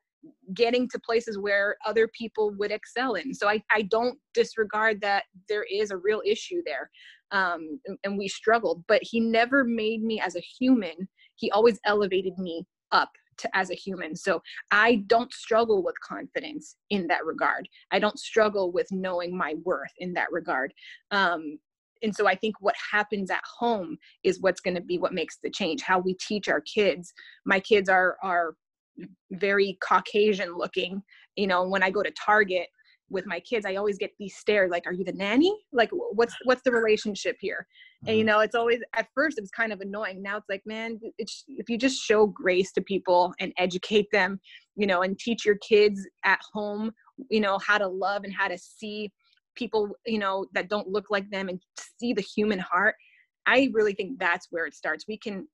getting 0.54 0.88
to 0.90 1.00
places 1.00 1.38
where 1.38 1.76
other 1.86 2.08
people 2.08 2.52
would 2.58 2.70
excel 2.70 3.14
in. 3.14 3.34
So 3.34 3.48
I, 3.48 3.62
I 3.70 3.82
don't 3.82 4.18
disregard 4.34 5.00
that 5.00 5.24
there 5.48 5.64
is 5.64 5.90
a 5.90 5.96
real 5.96 6.22
issue 6.24 6.62
there. 6.64 6.90
Um, 7.30 7.80
and, 7.86 7.98
and 8.04 8.18
we 8.18 8.28
struggled, 8.28 8.84
but 8.88 9.00
he 9.02 9.20
never 9.20 9.64
made 9.64 10.02
me 10.02 10.20
as 10.20 10.36
a 10.36 10.40
human. 10.40 11.08
He 11.36 11.50
always 11.50 11.80
elevated 11.86 12.38
me 12.38 12.64
up 12.92 13.10
to 13.42 13.56
as 13.56 13.70
a 13.70 13.74
human. 13.74 14.16
So 14.16 14.42
I 14.70 15.04
don't 15.06 15.32
struggle 15.32 15.82
with 15.82 15.98
confidence 16.00 16.76
in 16.90 17.06
that 17.08 17.24
regard. 17.24 17.68
I 17.90 17.98
don't 17.98 18.18
struggle 18.18 18.72
with 18.72 18.90
knowing 18.90 19.36
my 19.36 19.54
worth 19.64 19.92
in 19.98 20.14
that 20.14 20.32
regard. 20.32 20.72
Um, 21.10 21.58
and 22.02 22.14
so 22.14 22.26
I 22.26 22.34
think 22.34 22.56
what 22.60 22.74
happens 22.90 23.30
at 23.30 23.42
home 23.58 23.96
is 24.24 24.40
what's 24.40 24.60
going 24.60 24.74
to 24.74 24.80
be 24.80 24.98
what 24.98 25.14
makes 25.14 25.38
the 25.42 25.50
change. 25.50 25.82
How 25.82 25.98
we 25.98 26.14
teach 26.14 26.48
our 26.48 26.60
kids. 26.60 27.12
My 27.44 27.60
kids 27.60 27.88
are 27.88 28.16
are 28.22 28.54
very 29.30 29.78
Caucasian 29.86 30.56
looking. 30.56 31.02
You 31.36 31.46
know, 31.46 31.66
when 31.66 31.82
I 31.82 31.90
go 31.90 32.02
to 32.02 32.10
Target, 32.10 32.68
with 33.12 33.26
my 33.26 33.38
kids 33.40 33.66
i 33.66 33.76
always 33.76 33.98
get 33.98 34.10
these 34.18 34.34
stares 34.36 34.70
like 34.70 34.86
are 34.86 34.92
you 34.92 35.04
the 35.04 35.12
nanny? 35.12 35.54
Like 35.72 35.90
what's 35.92 36.34
what's 36.44 36.62
the 36.62 36.72
relationship 36.72 37.36
here? 37.40 37.66
And 38.06 38.16
you 38.16 38.22
mm-hmm. 38.22 38.28
know 38.28 38.40
it's 38.40 38.54
always 38.54 38.80
at 38.94 39.08
first 39.14 39.38
it 39.38 39.42
was 39.42 39.50
kind 39.50 39.72
of 39.72 39.80
annoying. 39.80 40.22
Now 40.22 40.36
it's 40.38 40.48
like 40.48 40.62
man 40.66 40.98
it's 41.18 41.44
if 41.48 41.68
you 41.68 41.78
just 41.78 42.02
show 42.02 42.26
grace 42.26 42.72
to 42.72 42.80
people 42.80 43.32
and 43.38 43.52
educate 43.58 44.06
them 44.12 44.40
you 44.76 44.86
know 44.86 45.02
and 45.02 45.18
teach 45.18 45.44
your 45.44 45.56
kids 45.56 46.06
at 46.24 46.40
home 46.52 46.90
you 47.30 47.40
know 47.40 47.58
how 47.58 47.78
to 47.78 47.86
love 47.86 48.24
and 48.24 48.34
how 48.34 48.48
to 48.48 48.58
see 48.58 49.12
people 49.54 49.90
you 50.06 50.18
know 50.18 50.46
that 50.54 50.68
don't 50.68 50.88
look 50.88 51.06
like 51.10 51.30
them 51.30 51.48
and 51.48 51.60
see 52.00 52.12
the 52.12 52.22
human 52.22 52.58
heart 52.58 52.94
i 53.46 53.68
really 53.72 53.92
think 53.92 54.18
that's 54.18 54.48
where 54.50 54.66
it 54.66 54.74
starts. 54.74 55.04
We 55.06 55.18
can 55.18 55.46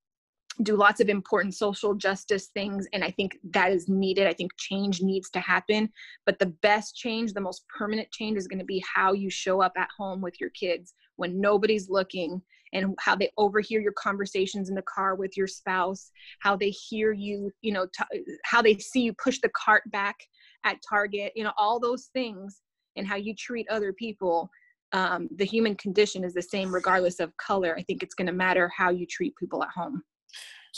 do 0.62 0.76
lots 0.76 1.00
of 1.00 1.08
important 1.08 1.54
social 1.54 1.94
justice 1.94 2.48
things 2.48 2.86
and 2.92 3.04
i 3.04 3.10
think 3.10 3.38
that 3.50 3.72
is 3.72 3.88
needed. 3.88 4.26
I 4.26 4.32
think 4.32 4.52
change 4.56 5.00
needs 5.02 5.30
to 5.30 5.40
happen 5.40 5.90
but 6.26 6.38
the 6.38 6.54
best 6.62 6.96
change 6.96 7.32
the 7.32 7.40
most 7.40 7.64
permanent 7.68 8.10
change 8.10 8.36
is 8.36 8.48
going 8.48 8.58
to 8.58 8.64
be 8.64 8.82
how 8.94 9.12
you 9.12 9.30
show 9.30 9.60
up 9.62 9.72
at 9.76 9.88
home 9.96 10.20
with 10.20 10.40
your 10.40 10.50
kids 10.50 10.94
when 11.16 11.40
nobody's 11.40 11.88
looking 11.88 12.42
and 12.72 12.94
how 12.98 13.16
they 13.16 13.30
overhear 13.38 13.80
your 13.80 13.92
conversations 13.92 14.68
in 14.68 14.74
the 14.74 14.82
car 14.82 15.14
with 15.14 15.36
your 15.36 15.46
spouse 15.46 16.10
how 16.40 16.56
they 16.56 16.70
hear 16.70 17.12
you 17.12 17.50
you 17.60 17.72
know 17.72 17.86
t- 17.86 18.24
how 18.44 18.60
they 18.60 18.76
see 18.78 19.00
you 19.00 19.12
push 19.14 19.40
the 19.40 19.50
cart 19.50 19.82
back 19.90 20.16
at 20.64 20.78
target 20.88 21.32
you 21.36 21.44
know 21.44 21.52
all 21.56 21.78
those 21.78 22.10
things 22.12 22.62
and 22.96 23.06
how 23.06 23.16
you 23.16 23.34
treat 23.34 23.68
other 23.68 23.92
people 23.92 24.50
um, 24.92 25.28
the 25.36 25.44
human 25.44 25.74
condition 25.74 26.24
is 26.24 26.32
the 26.32 26.40
same 26.40 26.72
regardless 26.72 27.20
of 27.20 27.36
color. 27.36 27.76
I 27.76 27.82
think 27.82 28.02
it's 28.02 28.14
going 28.14 28.26
to 28.26 28.32
matter 28.32 28.70
how 28.74 28.88
you 28.90 29.04
treat 29.04 29.36
people 29.36 29.62
at 29.62 29.68
home 29.68 30.02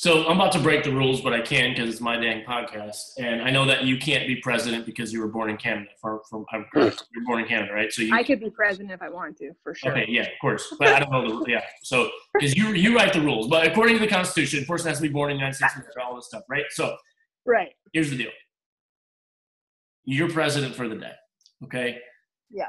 so 0.01 0.27
I'm 0.27 0.41
about 0.41 0.53
to 0.53 0.59
break 0.59 0.85
the 0.85 0.93
rules, 0.93 1.21
but 1.21 1.35
I 1.35 1.43
can 1.43 1.73
because 1.73 1.91
it's 1.91 2.01
my 2.01 2.17
dang 2.17 2.43
podcast, 2.45 3.03
and 3.19 3.43
I 3.43 3.51
know 3.51 3.67
that 3.67 3.85
you 3.85 3.99
can't 3.99 4.27
be 4.27 4.37
president 4.37 4.87
because 4.87 5.13
you 5.13 5.21
were 5.21 5.29
born 5.29 5.51
in 5.51 5.59
Canada. 5.59 5.91
From, 6.01 6.21
from 6.29 6.47
I'm 6.53 6.65
correct. 6.73 7.01
Hmm. 7.01 7.05
You're 7.15 7.25
born 7.27 7.41
in 7.41 7.47
Canada, 7.47 7.75
right? 7.75 7.93
So 7.93 8.01
you, 8.03 8.15
I 8.15 8.23
could 8.23 8.41
be 8.41 8.49
president 8.49 8.93
if 8.93 9.03
I 9.03 9.11
wanted 9.11 9.37
to, 9.39 9.53
for 9.63 9.75
sure. 9.75 9.91
Okay, 9.91 10.07
yeah, 10.09 10.23
of 10.23 10.39
course, 10.41 10.75
but 10.79 10.89
I 10.89 11.01
don't 11.01 11.11
know 11.11 11.45
the 11.45 11.51
yeah. 11.51 11.65
So 11.83 12.09
because 12.33 12.57
you 12.57 12.69
you 12.69 12.97
write 12.97 13.13
the 13.13 13.21
rules, 13.21 13.49
but 13.49 13.67
according 13.67 13.97
to 13.97 14.01
the 14.01 14.09
Constitution, 14.09 14.63
a 14.63 14.67
person 14.67 14.89
has 14.89 14.99
to 14.99 15.03
be 15.03 15.09
born 15.09 15.33
in 15.33 15.37
the 15.37 15.41
United 15.41 15.57
States, 15.57 15.75
all 16.03 16.17
this 16.17 16.29
stuff, 16.29 16.45
right? 16.49 16.65
So 16.71 16.97
right. 17.45 17.75
Here's 17.93 18.09
the 18.09 18.17
deal. 18.17 18.31
You're 20.05 20.31
president 20.31 20.75
for 20.75 20.89
the 20.89 20.97
day, 20.97 21.13
okay? 21.65 21.99
Yeah. 22.51 22.69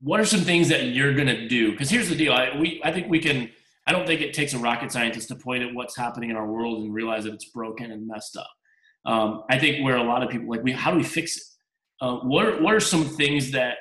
What 0.00 0.18
are 0.18 0.26
some 0.26 0.40
things 0.40 0.68
that 0.70 0.86
you're 0.86 1.14
gonna 1.14 1.46
do? 1.46 1.70
Because 1.70 1.90
here's 1.90 2.08
the 2.08 2.16
deal. 2.16 2.32
I 2.32 2.58
we 2.58 2.80
I 2.82 2.90
think 2.90 3.08
we 3.08 3.20
can 3.20 3.50
I 3.90 3.92
don't 3.92 4.06
think 4.06 4.20
it 4.20 4.32
takes 4.32 4.54
a 4.54 4.58
rocket 4.58 4.92
scientist 4.92 5.26
to 5.30 5.34
point 5.34 5.64
at 5.64 5.74
what's 5.74 5.96
happening 5.96 6.30
in 6.30 6.36
our 6.36 6.46
world 6.46 6.84
and 6.84 6.94
realize 6.94 7.24
that 7.24 7.34
it's 7.34 7.46
broken 7.46 7.90
and 7.90 8.06
messed 8.06 8.36
up. 8.36 8.46
Um, 9.04 9.42
I 9.50 9.58
think 9.58 9.84
where 9.84 9.96
a 9.96 10.02
lot 10.04 10.22
of 10.22 10.30
people 10.30 10.48
like, 10.48 10.62
we, 10.62 10.70
how 10.70 10.92
do 10.92 10.96
we 10.96 11.02
fix 11.02 11.36
it? 11.36 11.42
Uh, 12.00 12.18
what 12.18 12.46
are, 12.46 12.62
what 12.62 12.72
are 12.72 12.78
some 12.78 13.04
things 13.04 13.50
that 13.50 13.78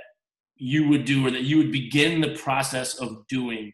you 0.55 0.89
would 0.89 1.05
do 1.05 1.27
or 1.27 1.29
that 1.29 1.43
you 1.43 1.57
would 1.57 1.71
begin 1.71 2.21
the 2.21 2.33
process 2.37 2.95
of 2.95 3.27
doing 3.27 3.71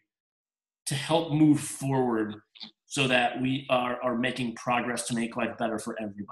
to 0.84 0.94
help 0.94 1.32
move 1.32 1.58
forward 1.58 2.34
so 2.84 3.08
that 3.08 3.40
we 3.40 3.66
are, 3.70 3.98
are 4.02 4.18
making 4.18 4.56
progress 4.56 5.06
to 5.06 5.14
make 5.14 5.38
life 5.38 5.56
better 5.56 5.78
for 5.78 5.96
everybody? 5.98 6.26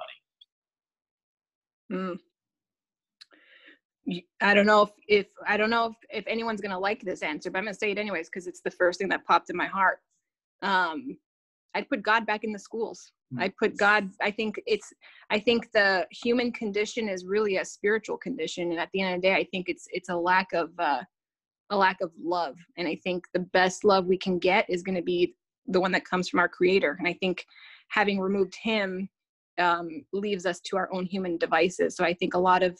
Mm. 1.91 2.19
I 4.41 4.55
don't 4.55 4.67
know 4.67 4.83
if, 4.83 4.91
if 5.09 5.27
I 5.47 5.57
don't 5.57 5.71
know 5.71 5.87
if, 5.87 5.97
if 6.11 6.25
anyone's 6.27 6.61
gonna 6.61 6.79
like 6.79 7.03
this 7.03 7.23
answer, 7.23 7.51
but 7.51 7.59
I'm 7.59 7.65
gonna 7.65 7.75
say 7.75 7.91
it 7.91 7.99
anyways 7.99 8.29
because 8.29 8.47
it's 8.47 8.61
the 8.61 8.71
first 8.71 8.99
thing 8.99 9.09
that 9.09 9.25
popped 9.25 9.51
in 9.51 9.57
my 9.57 9.67
heart. 9.67 9.99
Um, 10.63 11.17
I'd 11.75 11.89
put 11.89 12.03
God 12.03 12.27
back 12.27 12.45
in 12.45 12.53
the 12.53 12.59
schools. 12.59 13.11
Mm. 13.35 13.43
I'd 13.43 13.57
put 13.57 13.77
God. 13.77 14.11
I 14.23 14.31
think 14.31 14.61
it's. 14.67 14.93
I 15.31 15.39
think 15.39 15.73
the 15.73 16.07
human 16.11 16.53
condition 16.53 17.09
is 17.09 17.25
really 17.25 17.57
a 17.57 17.65
spiritual 17.65 18.17
condition, 18.17 18.71
and 18.71 18.81
at 18.81 18.91
the 18.93 19.01
end 19.01 19.15
of 19.15 19.23
the 19.23 19.29
day, 19.29 19.35
I 19.35 19.45
think 19.45 19.69
it's 19.69 19.87
it's 19.91 20.09
a 20.09 20.17
lack 20.17 20.53
of 20.53 20.71
uh, 20.79 21.03
a 21.71 21.77
lack 21.77 22.01
of 22.01 22.11
love. 22.23 22.57
And 22.77 22.87
I 22.87 22.97
think 22.97 23.25
the 23.33 23.41
best 23.41 23.85
love 23.85 24.07
we 24.07 24.19
can 24.19 24.39
get 24.39 24.69
is 24.69 24.83
going 24.83 24.97
to 24.97 25.03
be 25.03 25.35
the 25.67 25.81
one 25.81 25.93
that 25.93 26.05
comes 26.05 26.29
from 26.29 26.41
our 26.41 26.49
Creator. 26.49 26.97
And 26.99 27.09
I 27.09 27.15
think 27.15 27.45
having 27.89 28.21
removed 28.21 28.55
Him 28.63 29.09
um, 29.59 30.05
leaves 30.13 30.47
us 30.47 30.61
to 30.61 30.77
our 30.77 30.93
own 30.93 31.07
human 31.07 31.37
devices. 31.39 31.97
So 31.97 32.05
I 32.05 32.15
think 32.15 32.35
a 32.35 32.39
lot 32.39 32.63
of 32.63 32.79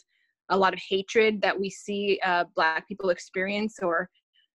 a 0.49 0.57
lot 0.57 0.73
of 0.73 0.79
hatred 0.87 1.41
that 1.41 1.59
we 1.59 1.69
see 1.69 2.19
uh, 2.23 2.43
black 2.55 2.87
people 2.87 3.09
experience 3.09 3.77
or 3.81 4.09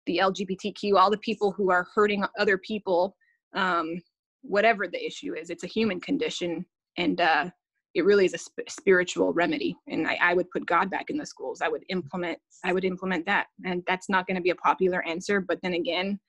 the 0.06 0.19
lgbtq 0.23 0.95
all 0.95 1.10
the 1.10 1.17
people 1.17 1.52
who 1.52 1.71
are 1.71 1.88
hurting 1.93 2.23
other 2.38 2.58
people 2.58 3.15
um, 3.56 4.02
whatever 4.41 4.88
the 4.88 5.04
issue 5.04 5.34
is 5.36 5.49
it's 5.49 5.63
a 5.63 5.67
human 5.67 5.99
condition 5.99 6.65
and 6.97 7.21
uh, 7.21 7.49
it 7.95 8.06
really 8.06 8.25
is 8.25 8.34
a 8.34 8.38
sp- 8.38 8.67
spiritual 8.67 9.34
remedy. 9.34 9.75
And 9.88 10.08
I, 10.08 10.17
I, 10.21 10.34
would 10.34 10.49
put 10.52 10.65
god 10.65 10.89
back 10.89 11.10
in 11.10 11.17
the 11.17 11.25
schools. 11.25 11.62
I 11.62 11.69
would 11.69 11.84
implement 11.89 12.38
i 12.63 12.73
would 12.73 12.86
implement 12.86 13.25
that. 13.25 13.47
And 13.65 13.84
that's 13.88 14.10
not 14.10 14.28
going 14.28 14.36
to 14.36 14.41
be 14.41 14.52
a 14.52 14.56
popular 14.56 15.06
answer 15.08 15.41
but 15.41 15.60
then 15.63 15.73
again 15.73 16.19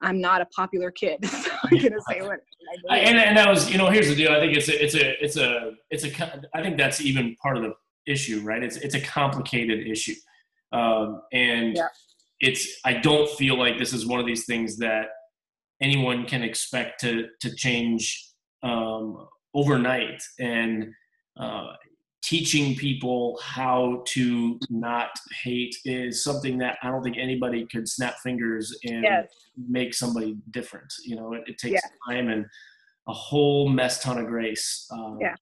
i'm 0.00 0.20
not 0.20 0.40
a 0.40 0.46
popular 0.46 0.90
kid. 0.90 1.18
So 1.28 1.50
i'm 1.64 1.78
going 1.78 1.92
to 1.92 2.02
say 2.08 2.22
what 2.22 2.40
I 2.90 2.98
and, 2.98 3.18
and 3.18 3.36
that 3.36 3.48
was 3.48 3.70
you 3.70 3.78
know 3.78 3.88
here's 3.90 4.08
the 4.08 4.14
deal. 4.14 4.32
I 4.32 4.40
think 4.40 4.56
it's 4.56 4.68
a 4.68 4.82
it's 4.84 4.94
a 4.94 5.24
it's 5.24 5.36
a 5.36 5.72
it's 5.90 6.04
a 6.04 6.42
i 6.54 6.62
think 6.62 6.76
that's 6.76 7.00
even 7.00 7.36
part 7.42 7.56
of 7.56 7.62
the 7.62 7.74
issue, 8.06 8.40
right? 8.40 8.62
It's 8.62 8.76
it's 8.76 8.94
a 8.94 9.00
complicated 9.00 9.86
issue, 9.86 10.14
um, 10.72 11.22
and 11.32 11.76
yeah. 11.76 11.88
it's. 12.40 12.80
I 12.84 12.94
don't 12.94 13.28
feel 13.30 13.58
like 13.58 13.78
this 13.78 13.92
is 13.92 14.06
one 14.06 14.20
of 14.20 14.26
these 14.26 14.44
things 14.44 14.76
that 14.78 15.06
anyone 15.80 16.26
can 16.26 16.42
expect 16.42 17.00
to 17.00 17.28
to 17.40 17.54
change 17.54 18.28
um, 18.62 19.26
overnight. 19.54 20.22
And 20.38 20.92
uh, 21.38 21.72
teaching 22.22 22.76
people 22.76 23.38
how 23.42 24.02
to 24.06 24.58
not 24.70 25.10
hate 25.42 25.74
is 25.84 26.22
something 26.22 26.58
that 26.58 26.78
I 26.82 26.88
don't 26.88 27.02
think 27.02 27.16
anybody 27.18 27.66
could 27.66 27.88
snap 27.88 28.18
fingers 28.18 28.76
and 28.84 29.02
yes. 29.02 29.28
make 29.68 29.94
somebody 29.94 30.36
different. 30.50 30.92
You 31.04 31.16
know, 31.16 31.32
it, 31.32 31.42
it 31.46 31.58
takes 31.58 31.82
yeah. 31.82 32.14
time 32.14 32.28
and 32.28 32.46
a 33.08 33.12
whole 33.12 33.68
mess 33.68 34.02
ton 34.02 34.18
of 34.18 34.26
grace. 34.26 34.86
Um, 34.92 35.18
yeah 35.20 35.34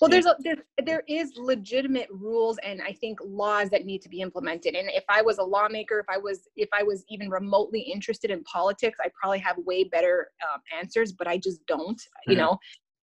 well 0.00 0.10
there's 0.10 0.26
a 0.26 0.36
there, 0.40 0.56
there 0.84 1.02
is 1.08 1.32
legitimate 1.36 2.08
rules 2.10 2.58
and 2.62 2.80
i 2.82 2.92
think 2.92 3.18
laws 3.24 3.68
that 3.70 3.84
need 3.84 4.02
to 4.02 4.08
be 4.08 4.20
implemented. 4.20 4.74
And 4.74 4.90
if 4.90 5.04
i 5.08 5.22
was 5.22 5.38
a 5.38 5.42
lawmaker 5.42 6.00
if 6.00 6.06
i 6.08 6.18
was 6.18 6.48
if 6.56 6.68
i 6.72 6.82
was 6.82 7.04
even 7.08 7.28
remotely 7.28 7.80
interested 7.80 8.30
in 8.30 8.42
politics 8.44 8.98
i 9.02 9.08
probably 9.20 9.38
have 9.40 9.56
way 9.58 9.84
better 9.84 10.28
um, 10.42 10.60
answers 10.78 11.12
but 11.12 11.26
i 11.26 11.36
just 11.36 11.64
don't 11.66 12.00
you 12.26 12.34
mm-hmm. 12.34 12.42
know? 12.42 12.58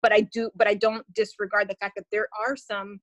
But 0.02 0.12
i 0.12 0.20
do 0.20 0.50
but 0.54 0.68
i 0.68 0.74
don't 0.74 1.04
disregard 1.14 1.68
the 1.68 1.76
fact 1.80 1.94
that 1.96 2.06
there 2.12 2.28
are 2.46 2.56
some 2.56 3.00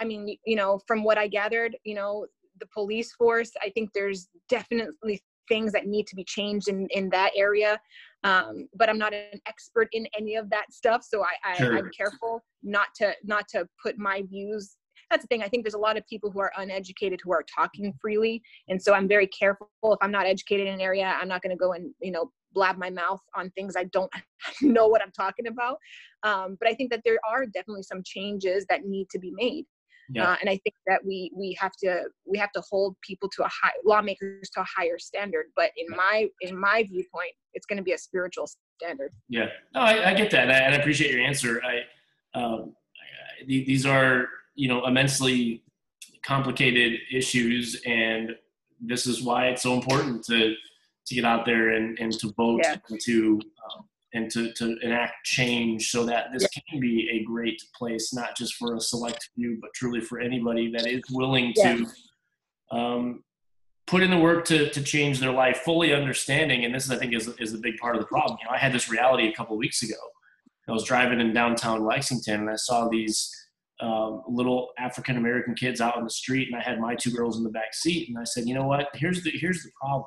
i 0.00 0.04
mean 0.04 0.36
you 0.44 0.56
know 0.56 0.80
from 0.86 1.02
what 1.04 1.18
i 1.18 1.26
gathered 1.26 1.76
you 1.84 1.94
know 1.94 2.26
the 2.60 2.66
police 2.72 3.12
force 3.12 3.50
i 3.62 3.70
think 3.70 3.90
there's 3.94 4.28
definitely 4.48 5.22
things 5.48 5.72
that 5.72 5.86
need 5.86 6.06
to 6.06 6.16
be 6.16 6.24
changed 6.24 6.68
in 6.68 6.86
in 6.90 7.08
that 7.10 7.32
area 7.36 7.78
um, 8.24 8.68
but 8.74 8.88
i'm 8.88 8.98
not 8.98 9.14
an 9.14 9.40
expert 9.46 9.88
in 9.92 10.06
any 10.16 10.34
of 10.34 10.50
that 10.50 10.72
stuff 10.72 11.04
so 11.08 11.22
i, 11.22 11.52
I 11.52 11.56
sure. 11.56 11.76
i'm 11.76 11.90
careful 11.96 12.42
not 12.62 12.88
to 12.96 13.14
not 13.22 13.46
to 13.48 13.66
put 13.82 13.98
my 13.98 14.22
views 14.28 14.76
that's 15.10 15.22
the 15.22 15.28
thing 15.28 15.42
i 15.42 15.48
think 15.48 15.64
there's 15.64 15.74
a 15.74 15.78
lot 15.78 15.96
of 15.96 16.06
people 16.06 16.30
who 16.30 16.40
are 16.40 16.52
uneducated 16.56 17.20
who 17.22 17.32
are 17.32 17.44
talking 17.54 17.92
freely 18.00 18.42
and 18.68 18.80
so 18.80 18.94
i'm 18.94 19.06
very 19.06 19.26
careful 19.28 19.68
if 19.84 19.98
i'm 20.02 20.10
not 20.10 20.26
educated 20.26 20.66
in 20.66 20.74
an 20.74 20.80
area 20.80 21.16
i'm 21.20 21.28
not 21.28 21.42
going 21.42 21.50
to 21.50 21.56
go 21.56 21.72
and 21.72 21.92
you 22.00 22.10
know 22.10 22.30
blab 22.52 22.78
my 22.78 22.90
mouth 22.90 23.20
on 23.34 23.50
things 23.50 23.74
i 23.76 23.84
don't 23.84 24.10
know 24.62 24.86
what 24.88 25.02
i'm 25.02 25.12
talking 25.12 25.46
about 25.46 25.78
um, 26.22 26.56
but 26.58 26.68
i 26.68 26.74
think 26.74 26.90
that 26.90 27.02
there 27.04 27.18
are 27.28 27.46
definitely 27.46 27.82
some 27.82 28.02
changes 28.04 28.64
that 28.68 28.84
need 28.84 29.08
to 29.10 29.18
be 29.18 29.32
made 29.32 29.64
yeah. 30.10 30.30
Uh, 30.30 30.36
and 30.40 30.50
I 30.50 30.58
think 30.58 30.74
that 30.86 31.04
we 31.04 31.30
we 31.34 31.56
have 31.60 31.72
to 31.82 32.04
we 32.26 32.38
have 32.38 32.52
to 32.52 32.62
hold 32.68 32.96
people 33.00 33.28
to 33.30 33.44
a 33.44 33.48
high 33.48 33.72
lawmakers 33.84 34.50
to 34.50 34.60
a 34.60 34.64
higher 34.64 34.98
standard. 34.98 35.46
But 35.56 35.70
in 35.76 35.86
my 35.96 36.28
in 36.40 36.58
my 36.58 36.82
viewpoint, 36.82 37.32
it's 37.54 37.66
going 37.66 37.78
to 37.78 37.82
be 37.82 37.92
a 37.92 37.98
spiritual 37.98 38.48
standard. 38.78 39.12
Yeah, 39.28 39.46
no, 39.74 39.80
I, 39.80 40.10
I 40.10 40.14
get 40.14 40.30
that, 40.32 40.44
and 40.44 40.52
I, 40.52 40.58
and 40.58 40.74
I, 40.74 40.78
appreciate 40.78 41.12
your 41.12 41.22
answer. 41.22 41.62
I, 41.62 42.38
um, 42.38 42.74
I, 43.40 43.44
these 43.46 43.86
are 43.86 44.28
you 44.54 44.68
know 44.68 44.86
immensely 44.86 45.62
complicated 46.24 47.00
issues, 47.12 47.80
and 47.86 48.30
this 48.80 49.06
is 49.06 49.22
why 49.22 49.46
it's 49.46 49.62
so 49.62 49.74
important 49.74 50.24
to 50.24 50.54
to 51.06 51.14
get 51.14 51.24
out 51.24 51.44
there 51.44 51.70
and, 51.70 51.98
and 51.98 52.12
to 52.12 52.32
vote 52.32 52.60
yeah. 52.62 52.76
and 52.88 52.98
to 52.98 53.40
um, 53.76 53.84
and 54.14 54.30
to, 54.30 54.52
to 54.52 54.78
enact 54.78 55.24
change 55.24 55.90
so 55.90 56.04
that 56.06 56.26
this 56.32 56.46
can 56.48 56.80
be 56.80 57.08
a 57.12 57.24
great 57.24 57.60
place, 57.76 58.14
not 58.14 58.36
just 58.36 58.54
for 58.54 58.76
a 58.76 58.80
select 58.80 59.28
few, 59.34 59.58
but 59.60 59.70
truly 59.74 60.00
for 60.00 60.20
anybody 60.20 60.70
that 60.70 60.86
is 60.86 61.02
willing 61.10 61.52
to 61.54 61.86
um, 62.70 63.24
put 63.86 64.02
in 64.02 64.10
the 64.10 64.18
work 64.18 64.44
to, 64.46 64.70
to 64.70 64.82
change 64.82 65.18
their 65.18 65.32
life, 65.32 65.58
fully 65.58 65.92
understanding. 65.92 66.64
And 66.64 66.74
this, 66.74 66.90
I 66.90 66.96
think, 66.96 67.12
is, 67.12 67.28
is 67.38 67.52
the 67.52 67.58
big 67.58 67.76
part 67.76 67.96
of 67.96 68.02
the 68.02 68.06
problem. 68.06 68.38
You 68.40 68.48
know, 68.48 68.54
I 68.54 68.58
had 68.58 68.72
this 68.72 68.88
reality 68.88 69.28
a 69.28 69.32
couple 69.32 69.54
of 69.54 69.58
weeks 69.58 69.82
ago. 69.82 69.96
I 70.68 70.72
was 70.72 70.84
driving 70.84 71.20
in 71.20 71.34
downtown 71.34 71.84
Lexington 71.84 72.40
and 72.40 72.50
I 72.50 72.56
saw 72.56 72.88
these 72.88 73.30
um, 73.80 74.22
little 74.28 74.70
African 74.78 75.16
American 75.16 75.54
kids 75.54 75.80
out 75.80 75.96
on 75.96 76.04
the 76.04 76.10
street, 76.10 76.48
and 76.48 76.56
I 76.56 76.62
had 76.62 76.78
my 76.80 76.94
two 76.94 77.10
girls 77.10 77.36
in 77.38 77.44
the 77.44 77.50
back 77.50 77.74
seat. 77.74 78.08
And 78.08 78.16
I 78.16 78.24
said, 78.24 78.46
you 78.46 78.54
know 78.54 78.66
what? 78.66 78.88
Here's 78.94 79.22
the 79.22 79.30
here's 79.30 79.62
the 79.62 79.70
problem. 79.78 80.06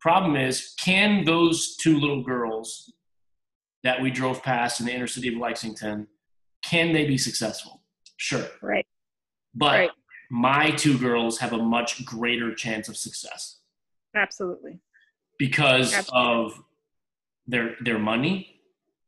Problem 0.00 0.36
is, 0.36 0.74
can 0.78 1.24
those 1.24 1.76
two 1.76 1.98
little 1.98 2.22
girls 2.22 2.92
that 3.84 4.00
we 4.00 4.10
drove 4.10 4.42
past 4.42 4.80
in 4.80 4.86
the 4.86 4.92
inner 4.92 5.06
city 5.06 5.28
of 5.28 5.40
Lexington, 5.40 6.06
can 6.62 6.92
they 6.92 7.06
be 7.06 7.18
successful? 7.18 7.82
Sure. 8.16 8.46
Right. 8.62 8.86
But 9.54 9.78
right. 9.78 9.90
my 10.30 10.70
two 10.72 10.98
girls 10.98 11.38
have 11.38 11.52
a 11.52 11.58
much 11.58 12.04
greater 12.04 12.54
chance 12.54 12.88
of 12.88 12.96
success. 12.96 13.60
Absolutely. 14.14 14.80
Because 15.38 15.94
Absolutely. 15.94 16.32
of 16.32 16.62
their 17.46 17.76
their 17.80 17.98
money, 17.98 18.60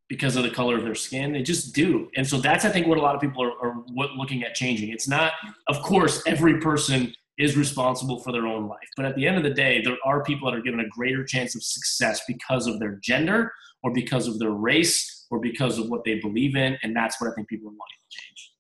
because 0.09 0.37
of 0.37 0.42
the 0.44 0.50
color 0.50 0.76
of 0.76 0.85
their 0.85 0.94
skin, 0.94 1.33
they 1.33 1.42
just 1.42 1.74
do. 1.74 2.09
And 2.16 2.26
so 2.26 2.38
that's 2.40 2.64
I 2.64 2.70
think 2.70 2.87
what 2.87 2.98
a 2.98 3.00
lot 3.00 3.14
of 3.14 3.20
people 3.20 3.42
are, 3.42 3.52
are 3.62 3.85
looking 3.88 4.44
at 4.44 4.54
changing. 4.54 4.90
It's 4.90 5.09
not, 5.09 5.33
of 5.68 5.80
course, 5.83 6.22
every 6.26 6.61
person 6.61 7.12
is 7.40 7.57
responsible 7.57 8.20
for 8.20 8.33
their 8.33 8.46
own 8.46 8.68
life. 8.68 8.88
But 8.96 9.07
at 9.07 9.16
the 9.16 9.26
end 9.26 9.37
of 9.37 9.42
the 9.42 9.50
day, 9.50 9.81
there 9.83 9.96
are 10.05 10.22
people 10.22 10.50
that 10.50 10.57
are 10.57 10.62
given 10.62 10.81
a 10.81 10.88
greater 10.88 11.24
chance 11.24 11.55
of 11.55 11.62
success 11.62 12.22
because 12.29 12.66
of 12.66 12.79
their 12.79 12.98
gender 13.03 13.53
or 13.83 13.92
because 13.92 14.29
of 14.29 14.38
their 14.38 14.50
race 14.50 15.26
or 15.31 15.40
because 15.40 15.79
of 15.79 15.88
what 15.88 16.05
they 16.05 16.16
believe 16.20 16.57
in. 16.57 16.76
And 16.83 16.94
that's 16.94 17.20
what 17.20 17.31
I 17.31 17.35
think 17.35 17.48
people 17.48 17.68
are 17.68 17.72
wanting 17.72 17.98
to 17.98 18.16
change. 18.16 18.53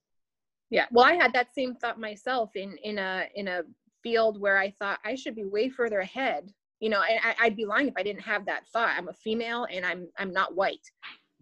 Yeah. 0.70 0.86
Well, 0.90 1.04
I 1.04 1.14
had 1.14 1.32
that 1.34 1.54
same 1.54 1.74
thought 1.74 2.00
myself 2.00 2.50
in, 2.54 2.76
in 2.82 2.98
a, 2.98 3.26
in 3.34 3.48
a 3.48 3.62
field 4.02 4.40
where 4.40 4.58
I 4.58 4.70
thought 4.70 4.98
I 5.04 5.14
should 5.14 5.34
be 5.34 5.44
way 5.44 5.68
further 5.68 6.00
ahead 6.00 6.52
you 6.80 6.88
know 6.88 7.02
and 7.02 7.20
I, 7.22 7.44
i'd 7.44 7.56
be 7.56 7.66
lying 7.66 7.88
if 7.88 7.94
i 7.98 8.02
didn't 8.02 8.22
have 8.22 8.46
that 8.46 8.66
thought 8.72 8.94
i'm 8.96 9.08
a 9.08 9.12
female 9.12 9.66
and 9.70 9.84
i'm 9.84 10.08
i'm 10.18 10.32
not 10.32 10.56
white. 10.56 10.80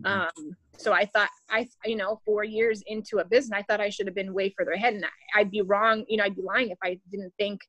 Um 0.04 0.28
so 0.76 0.92
i 0.92 1.04
thought 1.04 1.28
i 1.50 1.66
you 1.84 1.96
know 1.96 2.20
four 2.24 2.44
years 2.44 2.82
into 2.86 3.18
a 3.18 3.24
business 3.24 3.58
i 3.58 3.62
thought 3.62 3.80
i 3.80 3.88
should 3.88 4.06
have 4.06 4.14
been 4.14 4.32
way 4.32 4.52
further 4.56 4.72
ahead. 4.72 4.94
And 4.94 5.04
I, 5.04 5.40
i'd 5.40 5.50
be 5.50 5.62
wrong 5.62 6.04
you 6.08 6.16
know 6.16 6.24
i'd 6.24 6.36
be 6.36 6.42
lying 6.42 6.70
if 6.70 6.78
i 6.84 6.98
didn't 7.10 7.32
think 7.38 7.60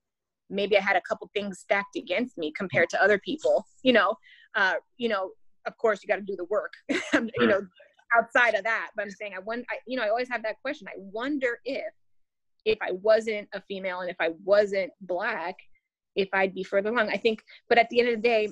maybe 0.50 0.78
i 0.78 0.82
had 0.82 0.96
a 0.96 1.02
couple 1.02 1.30
things 1.34 1.60
stacked 1.60 1.96
against 1.96 2.38
me 2.38 2.52
compared 2.56 2.89
to 2.89 3.02
other 3.02 3.20
people 3.20 3.65
you 3.84 3.94
know? 3.94 4.15
Uh 4.56 4.76
you 4.98 5.10
know 5.10 5.32
of 5.65 5.78
course 5.78 6.02
you 6.02 6.08
got 6.08 6.15
to 6.15 6.22
do 6.22 6.36
the 6.36 6.46
work 6.46 6.74
you 6.89 7.48
know 7.48 7.62
outside 8.18 8.56
of 8.56 8.63
that. 8.63 8.89
But 8.96 9.04
i'm 9.04 9.12
saying 9.12 9.34
i 9.36 9.39
wonder 9.39 9.65
I, 9.70 9.78
you 9.88 9.98
know 9.98 10.04
i 10.04 10.10
always 10.10 10.30
have 10.30 10.44
that 10.44 10.62
question. 10.62 10.88
I 10.88 10.98
wonder 10.98 11.60
if 11.65 11.94
if 12.65 12.78
i 12.82 12.92
wasn't 12.92 13.48
a 13.54 13.62
female 13.62 14.02
and 14.02 14.10
if 14.10 14.18
i 14.20 14.32
wasn't 14.44 14.92
black 15.02 15.56
if 16.15 16.28
i'd 16.34 16.54
be 16.54 16.63
further 16.63 16.89
along. 16.89 17.10
I 17.10 17.18
think 17.18 17.44
but 17.68 17.78
at 17.78 17.89
the 17.89 18.00
end 18.00 18.10
of 18.10 18.15
the 18.15 18.22
day 18.22 18.50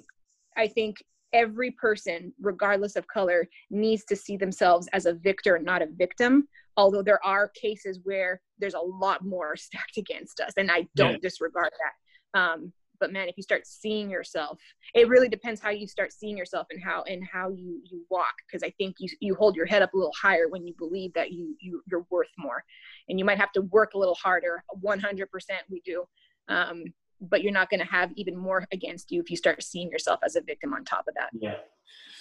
i 0.55 0.67
think 0.67 0.97
every 1.33 1.71
person 1.71 2.33
regardless 2.41 2.95
of 2.95 3.07
color 3.07 3.47
needs 3.69 4.03
to 4.05 4.15
see 4.15 4.37
themselves 4.37 4.87
as 4.93 5.05
a 5.05 5.13
victor 5.13 5.59
not 5.59 5.81
a 5.81 5.87
victim. 5.97 6.47
Although 6.77 7.01
there 7.03 7.23
are 7.25 7.49
cases 7.49 7.99
where 8.03 8.39
there's 8.59 8.75
a 8.75 8.79
lot 8.79 9.25
more 9.25 9.55
stacked 9.67 9.97
against 9.97 10.39
us 10.39 10.53
and 10.57 10.71
i 10.71 10.87
don't 10.95 11.13
Yeah. 11.13 11.17
disregard 11.21 11.71
that. 11.71 12.39
Um, 12.39 12.71
but 12.99 13.13
man 13.13 13.27
if 13.29 13.37
you 13.37 13.43
start 13.43 13.67
seeing 13.67 14.09
yourself 14.09 14.59
it 14.95 15.07
really 15.07 15.29
depends 15.29 15.61
how 15.61 15.69
you 15.69 15.87
start 15.87 16.11
seeing 16.11 16.35
yourself 16.35 16.65
and 16.71 16.81
how 16.83 17.03
and 17.03 17.23
how 17.31 17.49
you 17.49 17.79
you 17.83 18.03
walk 18.09 18.33
because 18.47 18.63
i 18.63 18.71
think 18.79 18.95
you 18.97 19.07
you 19.19 19.35
hold 19.35 19.55
your 19.55 19.67
head 19.67 19.83
up 19.83 19.93
a 19.93 19.97
little 19.97 20.15
higher 20.19 20.47
when 20.49 20.65
you 20.65 20.73
believe 20.79 21.13
that 21.13 21.31
you, 21.31 21.55
you 21.61 21.83
you're 21.85 22.05
worth 22.09 22.27
more. 22.39 22.63
And 23.09 23.19
you 23.19 23.25
might 23.25 23.37
have 23.37 23.51
to 23.53 23.61
work 23.61 23.93
a 23.93 23.97
little 23.99 24.15
harder 24.15 24.63
100% 24.83 25.27
we 25.69 25.81
do. 25.85 26.05
Um, 26.47 26.85
but 27.21 27.41
you're 27.41 27.53
not 27.53 27.69
going 27.69 27.79
to 27.79 27.85
have 27.85 28.11
even 28.15 28.35
more 28.35 28.65
against 28.71 29.11
you 29.11 29.21
if 29.21 29.29
you 29.29 29.37
start 29.37 29.61
seeing 29.63 29.89
yourself 29.89 30.19
as 30.23 30.35
a 30.35 30.41
victim 30.41 30.73
on 30.73 30.83
top 30.83 31.05
of 31.07 31.13
that 31.15 31.29
Yeah. 31.33 31.55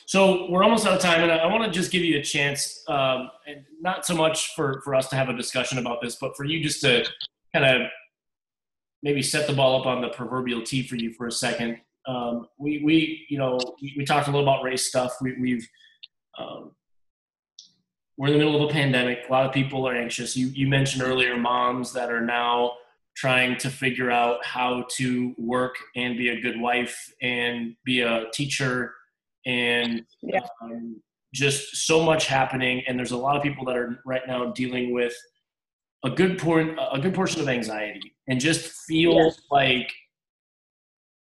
So 0.06 0.48
we're 0.50 0.62
almost 0.62 0.86
out 0.86 0.94
of 0.94 1.00
time, 1.00 1.24
and 1.24 1.32
I 1.32 1.46
want 1.46 1.64
to 1.64 1.70
just 1.70 1.90
give 1.90 2.04
you 2.04 2.18
a 2.18 2.22
chance, 2.22 2.84
um, 2.86 3.28
and 3.48 3.64
not 3.80 4.06
so 4.06 4.14
much 4.14 4.54
for, 4.54 4.80
for 4.84 4.94
us 4.94 5.08
to 5.08 5.16
have 5.16 5.28
a 5.28 5.36
discussion 5.36 5.78
about 5.78 6.00
this, 6.00 6.14
but 6.14 6.36
for 6.36 6.44
you 6.44 6.62
just 6.62 6.80
to 6.82 7.04
kind 7.52 7.64
of 7.64 7.88
maybe 9.02 9.20
set 9.20 9.48
the 9.48 9.52
ball 9.52 9.80
up 9.80 9.86
on 9.86 10.00
the 10.00 10.08
proverbial 10.10 10.62
tee 10.62 10.86
for 10.86 10.94
you 10.94 11.12
for 11.12 11.26
a 11.26 11.32
second. 11.32 11.78
Um, 12.06 12.46
we, 12.56 12.82
we, 12.84 13.26
you 13.28 13.36
know, 13.36 13.58
we, 13.82 13.94
we 13.98 14.04
talked 14.04 14.28
a 14.28 14.30
little 14.30 14.48
about 14.48 14.62
race 14.62 14.86
stuff. 14.86 15.12
We, 15.20 15.36
we've, 15.40 15.68
um, 16.38 16.70
we're 18.16 18.28
in 18.28 18.34
the 18.34 18.38
middle 18.38 18.62
of 18.62 18.70
a 18.70 18.72
pandemic. 18.72 19.24
A 19.28 19.32
lot 19.32 19.44
of 19.44 19.52
people 19.52 19.88
are 19.88 19.94
anxious. 19.94 20.36
You, 20.36 20.46
you 20.48 20.68
mentioned 20.68 21.02
earlier 21.02 21.36
moms 21.36 21.92
that 21.94 22.12
are 22.12 22.20
now 22.20 22.74
trying 23.16 23.56
to 23.56 23.70
figure 23.70 24.10
out 24.10 24.44
how 24.44 24.84
to 24.96 25.34
work 25.38 25.74
and 25.96 26.18
be 26.18 26.28
a 26.28 26.40
good 26.40 26.60
wife 26.60 26.96
and 27.22 27.74
be 27.84 28.00
a 28.00 28.26
teacher 28.32 28.94
and 29.46 30.04
Yeah. 30.22 30.40
um, 30.62 31.02
just 31.34 31.86
so 31.86 32.02
much 32.04 32.26
happening. 32.26 32.82
And 32.86 32.98
there's 32.98 33.12
a 33.12 33.16
lot 33.16 33.36
of 33.36 33.42
people 33.42 33.64
that 33.66 33.76
are 33.76 34.00
right 34.04 34.26
now 34.26 34.52
dealing 34.52 34.92
with 34.92 35.14
a 36.04 36.10
good 36.10 36.38
por- 36.38 36.76
a 36.92 36.98
good 37.00 37.14
portion 37.14 37.40
of 37.40 37.48
anxiety 37.48 38.14
and 38.28 38.38
just 38.40 38.72
feel 38.86 39.14
Yeah. 39.14 39.30
like 39.50 39.92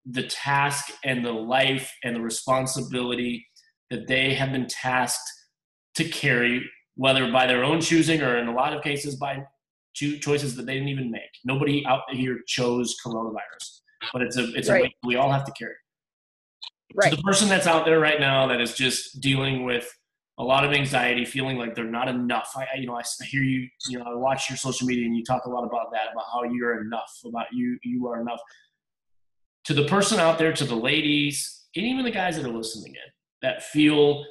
the 0.05 0.23
task 0.23 0.91
and 1.03 1.23
the 1.23 1.31
life 1.31 1.91
and 2.03 2.15
the 2.15 2.21
responsibility 2.21 3.47
that 3.89 4.07
they 4.07 4.33
have 4.33 4.51
been 4.51 4.67
tasked 4.67 5.29
to 5.95 6.03
carry, 6.09 6.67
whether 6.95 7.31
by 7.31 7.45
their 7.45 7.63
own 7.63 7.79
choosing 7.79 8.21
or 8.21 8.37
in 8.37 8.47
a 8.47 8.53
lot 8.53 8.73
of 8.73 8.83
cases 8.83 9.15
by 9.15 9.43
cho- 9.95 10.17
choices 10.17 10.55
that 10.55 10.65
they 10.65 10.73
didn't 10.73 10.89
even 10.89 11.09
make. 11.09 11.21
Nobody 11.43 11.85
out 11.85 12.01
here 12.11 12.39
chose 12.45 12.95
coronavirus, 13.03 13.81
but 14.13 14.21
it's 14.21 14.37
a 14.37 14.53
it's 14.53 14.69
a 14.69 14.73
weight 14.73 14.93
we 15.03 15.15
all 15.15 15.31
have 15.31 15.45
to 15.45 15.51
carry. 15.53 15.75
right 16.93 17.09
So 17.09 17.15
the 17.15 17.23
person 17.23 17.49
that's 17.49 17.67
out 17.67 17.85
there 17.85 17.99
right 17.99 18.19
now 18.19 18.47
that 18.47 18.61
is 18.61 18.75
just 18.75 19.19
dealing 19.21 19.63
with 19.63 19.91
a 20.37 20.43
lot 20.43 20.65
of 20.65 20.73
anxiety, 20.73 21.23
feeling 21.23 21.57
like 21.57 21.75
they're 21.75 21.85
not 21.85 22.09
enough. 22.09 22.51
I, 22.57 22.63
I 22.63 22.79
you 22.79 22.87
know, 22.87 22.95
I 22.95 23.03
hear 23.25 23.41
you, 23.41 23.67
you 23.87 23.97
know, 23.97 24.05
I 24.05 24.13
watch 24.15 24.49
your 24.49 24.57
social 24.57 24.85
media 24.85 25.05
and 25.05 25.15
you 25.15 25.23
talk 25.23 25.45
a 25.45 25.49
lot 25.49 25.63
about 25.63 25.91
that, 25.93 26.11
about 26.11 26.25
how 26.31 26.43
you're 26.43 26.81
enough, 26.81 27.11
about 27.25 27.47
you, 27.53 27.77
you 27.83 28.07
are 28.07 28.19
enough. 28.19 28.39
To 29.65 29.73
the 29.73 29.85
person 29.85 30.19
out 30.19 30.37
there, 30.37 30.51
to 30.53 30.65
the 30.65 30.75
ladies, 30.75 31.63
and 31.75 31.85
even 31.85 32.03
the 32.03 32.11
guys 32.11 32.35
that 32.35 32.45
are 32.45 32.53
listening 32.53 32.93
in, 32.93 33.11
that 33.41 33.63
feel 33.63 34.25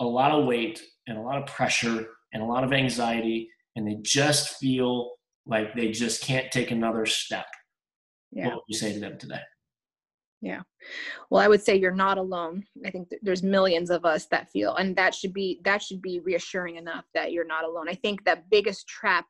a 0.00 0.04
lot 0.04 0.32
of 0.32 0.46
weight 0.46 0.82
and 1.06 1.16
a 1.16 1.20
lot 1.20 1.38
of 1.38 1.46
pressure 1.46 2.06
and 2.32 2.42
a 2.42 2.46
lot 2.46 2.64
of 2.64 2.72
anxiety, 2.72 3.48
and 3.76 3.86
they 3.86 3.96
just 4.02 4.56
feel 4.56 5.12
like 5.46 5.74
they 5.74 5.90
just 5.90 6.22
can't 6.22 6.50
take 6.52 6.70
another 6.70 7.06
step. 7.06 7.46
yeah 8.30 8.46
What 8.46 8.54
would 8.56 8.62
you 8.68 8.78
say 8.78 8.92
to 8.92 9.00
them 9.00 9.18
today? 9.18 9.40
Yeah. 10.40 10.62
Well 11.30 11.40
i 11.40 11.48
would 11.48 11.62
say 11.62 11.76
you're 11.76 11.94
not 12.06 12.18
alone 12.18 12.64
i 12.84 12.90
think 12.90 13.10
th- 13.10 13.22
there's 13.22 13.42
millions 13.44 13.90
of 13.90 14.04
us 14.04 14.26
that 14.26 14.50
feel 14.50 14.74
and 14.74 14.96
that 14.96 15.14
should 15.14 15.32
be 15.32 15.60
that 15.64 15.80
should 15.82 16.02
be 16.02 16.20
reassuring 16.20 16.76
enough 16.76 17.04
that 17.14 17.30
you're 17.32 17.46
not 17.46 17.64
alone 17.64 17.88
i 17.88 17.94
think 17.94 18.24
the 18.24 18.38
biggest 18.50 18.88
trap 18.88 19.24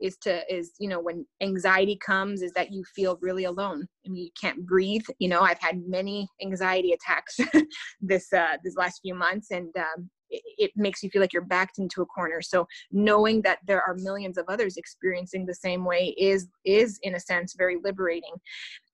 is 0.00 0.16
to 0.18 0.42
is 0.54 0.72
you 0.78 0.88
know 0.88 1.00
when 1.00 1.26
anxiety 1.42 1.96
comes 1.96 2.42
is 2.42 2.52
that 2.52 2.72
you 2.72 2.82
feel 2.94 3.18
really 3.22 3.44
alone 3.44 3.86
and 4.04 4.16
you 4.16 4.28
can't 4.40 4.66
breathe 4.66 5.04
you 5.18 5.28
know 5.28 5.40
i've 5.40 5.60
had 5.60 5.82
many 5.86 6.28
anxiety 6.42 6.92
attacks 6.92 7.38
this 8.00 8.32
uh 8.32 8.56
this 8.64 8.76
last 8.76 9.00
few 9.02 9.14
months 9.14 9.50
and 9.50 9.74
um 9.76 10.10
it, 10.30 10.70
makes 10.76 11.02
you 11.02 11.10
feel 11.10 11.20
like 11.20 11.32
you're 11.32 11.42
backed 11.42 11.78
into 11.78 12.02
a 12.02 12.06
corner 12.06 12.40
so 12.40 12.66
knowing 12.92 13.42
that 13.42 13.58
there 13.66 13.82
are 13.82 13.94
millions 13.96 14.38
of 14.38 14.44
others 14.48 14.76
experiencing 14.76 15.44
the 15.44 15.54
same 15.54 15.84
way 15.84 16.14
is 16.18 16.48
is 16.64 16.98
in 17.02 17.14
a 17.14 17.20
sense 17.20 17.54
very 17.56 17.76
liberating 17.82 18.34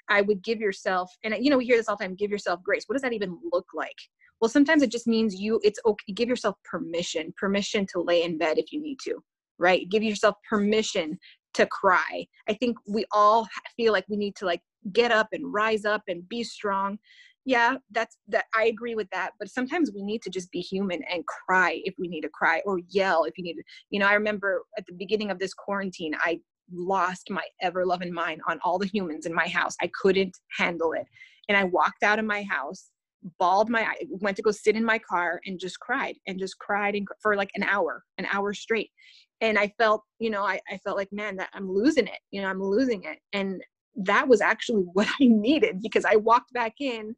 I 0.09 0.23
would 0.23 0.43
give 0.43 0.61
yourself, 0.61 1.11
and 1.25 1.35
you 1.41 1.51
know, 1.51 1.59
we 1.59 1.65
hear 1.65 1.77
this 1.77 1.89
all 1.89 1.97
the 1.97 2.05
time, 2.05 2.15
give 2.15 2.31
yourself 2.31 2.63
grace. 2.63 2.85
What 2.87 2.95
does 2.95 3.03
that 3.03 3.13
even 3.13 3.39
look 3.53 3.67
like? 3.75 3.97
Well, 4.41 4.49
sometimes 4.49 4.83
it 4.83 4.91
just 4.91 5.07
means 5.07 5.35
you, 5.35 5.61
it's 5.65 5.81
okay, 5.87 6.13
give 6.13 6.29
yourself 6.29 6.57
permission, 6.65 7.33
permission 7.37 7.87
to 7.93 8.01
lay 8.01 8.23
in 8.23 8.39
bed 8.39 8.59
if 8.59 8.73
you 8.73 8.81
need 8.81 8.99
to, 9.05 9.23
right? 9.59 9.89
Give 9.89 10.03
yourself 10.03 10.37
permission 10.49 11.19
to 11.55 11.67
cry. 11.67 12.27
I 12.49 12.53
think 12.53 12.77
we 12.87 13.07
all 13.13 13.49
feel 13.77 13.93
like 13.93 14.05
we 14.09 14.17
need 14.17 14.37
to 14.37 14.47
like 14.47 14.61
get 14.93 15.11
up 15.11 15.29
and 15.33 15.53
rise 15.53 15.85
up 15.85 16.03
and 16.07 16.29
be 16.29 16.45
strong. 16.45 16.99
Yeah, 17.47 17.77
that's 17.93 18.19
that. 18.29 18.47
I 18.57 18.65
agree 18.65 18.97
with 18.97 19.09
that. 19.11 19.31
But 19.39 19.49
sometimes 19.49 19.93
we 19.95 20.03
need 20.03 20.21
to 20.23 20.31
just 20.31 20.51
be 20.51 20.61
human 20.61 21.01
and 21.11 21.25
cry 21.27 21.81
if 21.85 21.95
we 21.97 22.09
need 22.09 22.23
to 22.23 22.29
cry 22.29 22.61
or 22.67 22.81
yell 22.89 23.23
if 23.23 23.39
you 23.39 23.45
need 23.45 23.55
to. 23.55 23.63
You 23.91 24.01
know, 24.01 24.07
I 24.07 24.15
remember 24.15 24.63
at 24.77 24.85
the 24.87 24.95
beginning 24.95 25.31
of 25.31 25.39
this 25.39 25.55
quarantine, 25.55 26.13
I 26.21 26.41
lost 26.73 27.31
my 27.31 27.45
ever 27.63 27.87
loving 27.87 28.13
mind 28.13 28.41
on 28.49 28.59
all 28.65 28.79
the 28.81 28.89
humans 28.89 29.27
in 29.27 29.33
my 29.33 29.47
house. 29.47 29.77
I 29.81 29.89
couldn't 30.03 30.37
handle 30.59 30.93
it. 30.93 31.07
And 31.49 31.57
I 31.57 31.63
walked 31.63 32.03
out 32.03 32.19
of 32.19 32.25
my 32.25 32.43
house, 32.43 32.91
bawled 33.39 33.71
my 33.71 33.83
eye, 33.83 34.05
went 34.09 34.37
to 34.39 34.43
go 34.43 34.51
sit 34.51 34.75
in 34.75 34.85
my 34.85 34.99
car 34.99 35.41
and 35.47 35.61
just 35.61 35.79
cried 35.79 36.17
and 36.27 36.41
just 36.41 36.59
cried 36.59 36.97
and, 36.97 37.07
for 37.23 37.37
like 37.37 37.51
an 37.55 37.63
hour, 37.63 38.03
an 38.19 38.27
hour 38.33 38.55
straight. 38.55 38.91
And 39.41 39.57
I 39.57 39.73
felt, 39.79 40.03
you 40.19 40.31
know, 40.31 40.43
I, 40.43 40.59
I 40.69 40.79
felt 40.79 40.97
like, 40.97 41.13
man, 41.13 41.37
that 41.37 41.51
I'm 41.55 41.71
losing 41.71 42.09
it. 42.09 42.19
You 42.33 42.43
know, 42.43 42.49
I'm 42.49 42.61
losing 42.63 43.05
it. 43.05 43.19
And 43.33 43.63
that 43.95 44.27
was 44.27 44.41
actually 44.41 44.83
what 44.95 45.07
I 45.07 45.27
needed 45.27 45.81
because 45.81 46.05
I 46.05 46.17
walked 46.17 46.53
back 46.53 46.75
in 46.81 47.15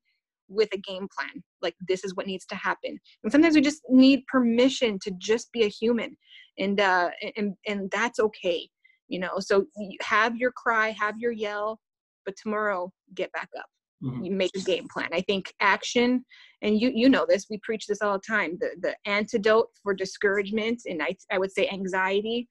with 0.48 0.68
a 0.72 0.78
game 0.78 1.08
plan. 1.16 1.42
Like 1.62 1.74
this 1.86 2.04
is 2.04 2.14
what 2.14 2.26
needs 2.26 2.46
to 2.46 2.54
happen. 2.54 2.98
And 3.22 3.32
sometimes 3.32 3.54
we 3.54 3.60
just 3.60 3.82
need 3.88 4.26
permission 4.26 4.98
to 5.02 5.10
just 5.18 5.52
be 5.52 5.64
a 5.64 5.68
human. 5.68 6.16
And 6.58 6.80
uh 6.80 7.10
and 7.36 7.54
and 7.66 7.90
that's 7.90 8.18
okay 8.18 8.68
you 9.08 9.18
know 9.18 9.38
so 9.38 9.64
you 9.76 9.96
have 10.00 10.36
your 10.36 10.52
cry 10.52 10.90
have 10.90 11.18
your 11.18 11.32
yell 11.32 11.80
but 12.24 12.34
tomorrow 12.40 12.92
get 13.14 13.32
back 13.32 13.48
up 13.58 13.66
Mhm. 14.00 14.24
you 14.24 14.30
make 14.30 14.52
a 14.56 14.60
game 14.60 14.86
plan 14.92 15.08
i 15.12 15.20
think 15.22 15.52
action 15.58 16.24
and 16.62 16.80
you 16.80 16.92
you 16.94 17.08
know 17.08 17.26
this 17.28 17.46
we 17.50 17.58
preach 17.64 17.86
this 17.88 18.00
all 18.00 18.12
the 18.12 18.22
time 18.24 18.56
the 18.60 18.70
the 18.80 18.94
antidote 19.10 19.66
for 19.82 19.92
discouragement 19.92 20.80
and 20.86 21.02
i, 21.02 21.16
I 21.32 21.38
would 21.38 21.50
say 21.50 21.68
anxiety 21.68 22.48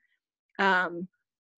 um, 0.59 1.07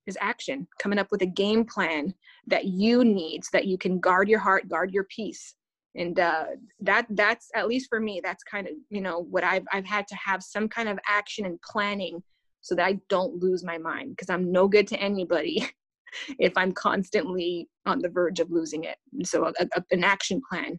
is 0.06 0.16
action 0.22 0.68
coming 0.80 1.00
up 1.00 1.08
with 1.10 1.24
a 1.24 1.26
game 1.26 1.66
plan 1.66 2.14
that 2.46 2.66
you 2.66 3.04
need 3.04 3.44
so 3.44 3.50
that 3.54 3.66
you 3.66 3.80
can 3.80 4.00
guard 4.00 4.30
your 4.30 4.38
heart 4.40 4.70
guard 4.70 4.94
your 4.94 5.06
peace 5.06 5.56
and 5.96 6.20
uh, 6.20 6.46
that 6.82 7.08
that's 7.10 7.50
at 7.56 7.68
least 7.68 7.88
for 7.90 8.00
me 8.00 8.22
that's 8.24 8.44
kind 8.44 8.68
of 8.68 8.74
you 8.90 9.02
know 9.02 9.20
what 9.32 9.44
i've 9.44 9.66
i've 9.74 9.86
had 9.86 10.08
to 10.08 10.16
have 10.16 10.44
some 10.44 10.70
kind 10.70 10.88
of 10.88 11.00
action 11.08 11.46
and 11.46 11.60
planning 11.62 12.22
so 12.62 12.76
that 12.76 12.86
I 12.86 13.00
don't 13.10 13.42
lose 13.42 13.64
my 13.64 13.78
mind 13.78 14.12
because 14.12 14.30
I'm 14.30 14.52
no 14.52 14.68
good 14.68 14.88
to 14.88 15.00
anybody 15.00 15.68
if 16.40 16.54
I'm 16.58 16.72
constantly 16.72 17.70
on 17.86 18.00
the 18.00 18.10
verge 18.10 18.40
of 18.40 18.52
losing 18.52 18.84
it. 18.84 18.98
So 19.24 19.46
a, 19.46 19.68
a, 19.76 19.84
an 19.92 20.04
action 20.04 20.42
plan 20.50 20.78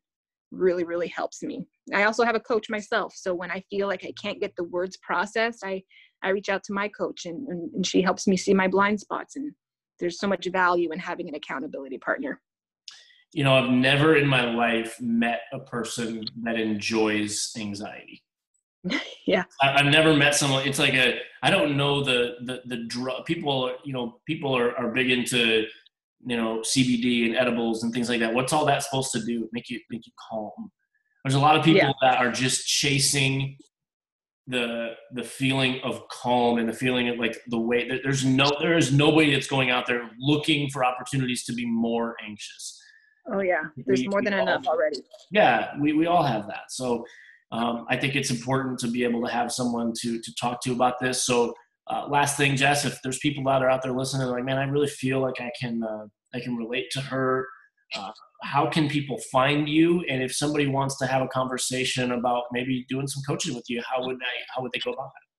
really, 0.50 0.84
really 0.84 1.08
helps 1.08 1.42
me. 1.42 1.64
I 1.94 2.04
also 2.04 2.24
have 2.24 2.34
a 2.34 2.40
coach 2.40 2.68
myself. 2.68 3.14
So 3.16 3.34
when 3.34 3.50
I 3.50 3.62
feel 3.70 3.86
like 3.86 4.04
I 4.04 4.12
can't 4.20 4.40
get 4.40 4.54
the 4.56 4.64
words 4.64 4.96
processed, 4.98 5.64
I, 5.64 5.82
I 6.22 6.30
reach 6.30 6.48
out 6.48 6.64
to 6.64 6.72
my 6.72 6.88
coach 6.88 7.24
and, 7.24 7.46
and, 7.48 7.72
and 7.74 7.86
she 7.86 8.02
helps 8.02 8.26
me 8.26 8.36
see 8.36 8.52
my 8.52 8.68
blind 8.68 9.00
spots. 9.00 9.36
And 9.36 9.52
there's 10.00 10.18
so 10.18 10.26
much 10.26 10.46
value 10.50 10.92
in 10.92 10.98
having 10.98 11.28
an 11.28 11.34
accountability 11.34 11.98
partner. 11.98 12.40
You 13.32 13.44
know, 13.44 13.54
I've 13.54 13.70
never 13.70 14.16
in 14.16 14.26
my 14.26 14.52
life 14.52 14.96
met 15.00 15.42
a 15.52 15.60
person 15.60 16.24
that 16.42 16.56
enjoys 16.58 17.52
anxiety. 17.56 18.22
yeah. 19.26 19.44
I, 19.60 19.80
I've 19.80 19.86
never 19.92 20.14
met 20.14 20.34
someone. 20.34 20.66
It's 20.66 20.78
like 20.78 20.94
a 20.94 21.18
I 21.42 21.50
don't 21.50 21.76
know 21.76 22.02
the 22.02 22.36
the 22.44 22.62
the 22.66 22.84
drug. 22.84 23.24
People, 23.26 23.72
you 23.84 23.92
know, 23.92 24.20
people 24.26 24.56
are, 24.56 24.76
are 24.76 24.90
big 24.92 25.10
into 25.10 25.66
you 26.26 26.36
know 26.36 26.60
CBD 26.60 27.26
and 27.26 27.36
edibles 27.36 27.82
and 27.82 27.92
things 27.92 28.08
like 28.08 28.20
that. 28.20 28.34
What's 28.34 28.52
all 28.52 28.64
that 28.66 28.82
supposed 28.82 29.12
to 29.12 29.24
do? 29.24 29.48
Make 29.52 29.70
you 29.70 29.80
make 29.90 30.06
you 30.06 30.12
calm. 30.30 30.70
There's 31.24 31.34
a 31.34 31.40
lot 31.40 31.56
of 31.56 31.64
people 31.64 31.80
Yeah. 31.82 31.92
that 32.02 32.18
are 32.18 32.32
just 32.32 32.66
chasing 32.66 33.56
the 34.46 34.94
the 35.12 35.22
feeling 35.22 35.80
of 35.84 36.02
calm 36.08 36.58
and 36.58 36.68
the 36.68 36.72
feeling 36.72 37.08
of 37.08 37.18
like 37.18 37.36
the 37.48 37.58
way 37.58 37.88
that 37.88 38.00
there's 38.02 38.24
no 38.24 38.50
there 38.60 38.76
is 38.76 38.92
nobody 38.92 39.32
that's 39.32 39.46
going 39.46 39.70
out 39.70 39.86
there 39.86 40.10
looking 40.18 40.68
for 40.70 40.84
opportunities 40.84 41.44
to 41.44 41.52
be 41.52 41.66
more 41.66 42.16
anxious. 42.26 42.79
Oh 43.32 43.40
yeah, 43.40 43.62
there's 43.86 44.00
We- 44.00 44.08
more 44.08 44.22
than 44.22 44.32
enough 44.34 44.62
do. 44.62 44.68
already. 44.70 44.98
Yeah, 45.30 45.72
we, 45.80 45.92
we 45.92 46.06
all 46.06 46.22
have 46.22 46.46
that. 46.48 46.70
So 46.70 47.04
um, 47.52 47.86
I 47.88 47.96
think 47.96 48.14
it's 48.16 48.30
important 48.30 48.78
to 48.80 48.88
be 48.88 49.04
able 49.04 49.24
to 49.26 49.32
have 49.32 49.52
someone 49.52 49.92
to 50.00 50.20
to 50.20 50.34
talk 50.40 50.62
to 50.62 50.72
about 50.72 50.94
this. 51.00 51.24
So 51.24 51.54
uh, 51.88 52.06
last 52.08 52.36
thing, 52.36 52.56
Jess, 52.56 52.84
if 52.84 53.00
there's 53.02 53.18
people 53.18 53.42
that 53.44 53.62
are 53.62 53.68
out 53.70 53.82
there 53.82 53.92
listening, 53.92 54.28
like, 54.28 54.44
man, 54.44 54.58
I 54.58 54.64
really 54.64 54.86
feel 54.88 55.20
like 55.20 55.40
I 55.40 55.50
can 55.60 55.82
uh, 55.82 56.06
I 56.34 56.40
can 56.40 56.56
relate 56.56 56.86
to 56.92 57.00
her. 57.00 57.46
Uh, 57.96 58.10
how 58.42 58.70
can 58.70 58.88
people 58.88 59.18
find 59.32 59.68
you? 59.68 60.02
And 60.08 60.22
if 60.22 60.32
somebody 60.34 60.66
wants 60.66 60.96
to 60.98 61.06
have 61.06 61.22
a 61.22 61.28
conversation 61.28 62.12
about 62.12 62.44
maybe 62.52 62.86
doing 62.88 63.06
some 63.08 63.22
coaching 63.26 63.54
with 63.54 63.64
you, 63.68 63.82
how 63.88 64.06
would 64.06 64.16
I 64.16 64.34
how 64.54 64.62
would 64.62 64.70
they 64.72 64.78
go 64.78 64.92
about 64.92 65.10
that? 65.14 65.29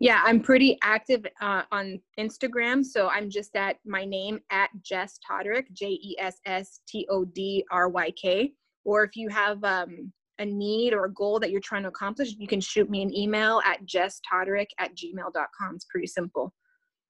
Yeah, 0.00 0.20
I'm 0.24 0.40
pretty 0.40 0.78
active 0.82 1.24
uh, 1.40 1.62
on 1.72 2.00
Instagram. 2.18 2.84
So 2.84 3.08
I'm 3.08 3.30
just 3.30 3.56
at 3.56 3.76
my 3.84 4.04
name 4.04 4.40
at 4.50 4.70
Jess 4.82 5.18
Todryk, 5.28 5.72
J 5.72 5.90
E 5.90 6.16
S 6.18 6.40
S 6.46 6.80
T 6.88 7.06
O 7.10 7.24
D 7.24 7.64
R 7.70 7.88
Y 7.88 8.10
K. 8.20 8.52
Or 8.84 9.04
if 9.04 9.16
you 9.16 9.28
have 9.28 9.62
um, 9.64 10.12
a 10.38 10.44
need 10.44 10.92
or 10.92 11.06
a 11.06 11.12
goal 11.12 11.38
that 11.40 11.50
you're 11.50 11.60
trying 11.60 11.82
to 11.84 11.88
accomplish, 11.88 12.34
you 12.38 12.46
can 12.46 12.60
shoot 12.60 12.90
me 12.90 13.02
an 13.02 13.14
email 13.16 13.60
at 13.64 13.84
jesstodryk 13.86 14.66
at 14.78 14.94
gmail.com. 14.96 15.74
It's 15.74 15.86
pretty 15.86 16.06
simple. 16.06 16.52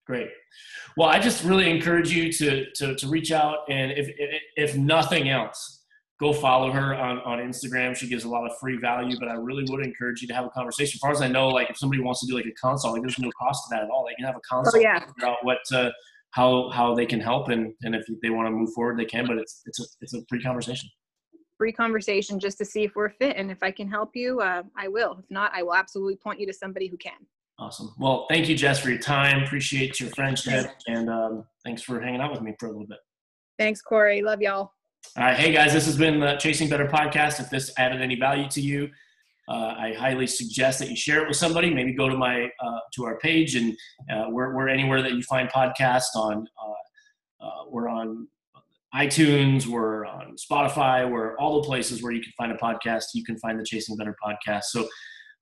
Great. 0.06 0.28
Well, 0.96 1.08
I 1.08 1.18
just 1.18 1.44
really 1.44 1.70
encourage 1.70 2.12
you 2.12 2.30
to 2.32 2.66
to, 2.74 2.94
to 2.94 3.08
reach 3.08 3.32
out 3.32 3.58
and 3.70 3.90
if, 3.92 4.08
if 4.18 4.42
if 4.56 4.76
nothing 4.76 5.30
else, 5.30 5.83
go 6.20 6.32
follow 6.32 6.70
her 6.70 6.94
on, 6.94 7.18
on 7.20 7.38
Instagram. 7.38 7.96
She 7.96 8.08
gives 8.08 8.24
a 8.24 8.28
lot 8.28 8.48
of 8.48 8.56
free 8.58 8.76
value, 8.78 9.16
but 9.18 9.28
I 9.28 9.34
really 9.34 9.64
would 9.68 9.84
encourage 9.84 10.22
you 10.22 10.28
to 10.28 10.34
have 10.34 10.44
a 10.44 10.50
conversation. 10.50 10.96
As 10.96 11.00
far 11.00 11.10
as 11.10 11.20
I 11.20 11.28
know, 11.28 11.48
like 11.48 11.70
if 11.70 11.76
somebody 11.76 12.02
wants 12.02 12.20
to 12.20 12.26
do 12.26 12.34
like 12.34 12.46
a 12.46 12.52
consult, 12.52 12.94
like 12.94 13.02
there's 13.02 13.18
no 13.18 13.30
cost 13.38 13.64
to 13.68 13.74
that 13.74 13.82
at 13.84 13.90
all. 13.90 14.06
They 14.06 14.14
can 14.14 14.24
have 14.24 14.36
a 14.36 14.40
consult, 14.48 14.76
Oh, 14.76 14.78
yeah. 14.78 15.00
figure 15.00 15.28
out 15.28 15.38
what 15.42 15.58
uh, 15.72 15.90
how 16.30 16.70
how 16.70 16.94
they 16.94 17.06
can 17.06 17.20
help, 17.20 17.48
and 17.48 17.72
and 17.82 17.94
if 17.94 18.04
they 18.22 18.30
want 18.30 18.46
to 18.46 18.50
move 18.50 18.72
forward, 18.74 18.98
they 18.98 19.04
can. 19.04 19.26
But 19.26 19.38
it's 19.38 19.62
it's 19.66 19.80
a 19.80 19.84
it's 20.00 20.14
a 20.14 20.22
free 20.28 20.42
conversation. 20.42 20.88
Free 21.58 21.72
conversation 21.72 22.40
just 22.40 22.58
to 22.58 22.64
see 22.64 22.82
if 22.82 22.96
we're 22.96 23.10
fit. 23.10 23.36
And 23.36 23.48
if 23.50 23.62
I 23.62 23.70
can 23.70 23.88
help 23.88 24.10
you, 24.14 24.40
uh, 24.40 24.64
I 24.76 24.88
will. 24.88 25.16
If 25.20 25.30
not, 25.30 25.52
I 25.54 25.62
will 25.62 25.74
absolutely 25.74 26.16
point 26.16 26.40
you 26.40 26.46
to 26.46 26.52
somebody 26.52 26.88
who 26.88 26.96
can. 26.96 27.12
Awesome. 27.60 27.94
Well, 28.00 28.26
thank 28.28 28.48
you, 28.48 28.56
Jess, 28.56 28.80
for 28.80 28.90
your 28.90 28.98
time. 28.98 29.44
Appreciate 29.44 30.00
your 30.00 30.10
friendship, 30.10 30.66
and 30.88 31.08
um, 31.08 31.44
thanks 31.64 31.82
for 31.82 32.00
hanging 32.00 32.20
out 32.20 32.32
with 32.32 32.42
me 32.42 32.54
for 32.58 32.66
a 32.66 32.70
little 32.70 32.86
bit. 32.86 32.98
Thanks, 33.58 33.80
Corey. 33.80 34.22
Love 34.22 34.42
y'all. 34.42 34.72
All 35.16 35.22
right, 35.22 35.36
hey 35.36 35.52
guys, 35.52 35.72
this 35.72 35.86
has 35.86 35.96
been 35.96 36.18
the 36.18 36.34
Chasing 36.36 36.68
Better 36.68 36.86
podcast. 36.86 37.38
If 37.38 37.48
this 37.48 37.72
added 37.78 38.02
any 38.02 38.16
value 38.16 38.48
to 38.48 38.60
you, 38.60 38.90
uh, 39.48 39.74
I 39.78 39.94
highly 39.96 40.26
suggest 40.26 40.80
that 40.80 40.90
you 40.90 40.96
share 40.96 41.22
it 41.22 41.28
with 41.28 41.36
somebody. 41.36 41.72
Maybe 41.72 41.92
go 41.92 42.08
to 42.08 42.16
my 42.16 42.50
uh, 42.60 42.78
to 42.94 43.04
our 43.04 43.18
page, 43.18 43.54
and 43.54 43.76
uh, 44.12 44.26
we're 44.30 44.54
we're 44.56 44.68
anywhere 44.68 45.02
that 45.02 45.12
you 45.12 45.22
find 45.22 45.48
podcasts 45.48 46.16
on. 46.16 46.44
Uh, 46.60 47.44
uh, 47.46 47.64
we're 47.70 47.88
on 47.88 48.26
iTunes, 48.92 49.66
we're 49.66 50.04
on 50.04 50.34
Spotify, 50.34 51.08
we're 51.08 51.36
all 51.38 51.62
the 51.62 51.66
places 51.66 52.02
where 52.02 52.12
you 52.12 52.22
can 52.22 52.32
find 52.36 52.50
a 52.50 52.56
podcast. 52.56 53.04
You 53.14 53.22
can 53.22 53.38
find 53.38 53.58
the 53.58 53.64
Chasing 53.64 53.96
Better 53.96 54.16
podcast. 54.24 54.64
So. 54.64 54.88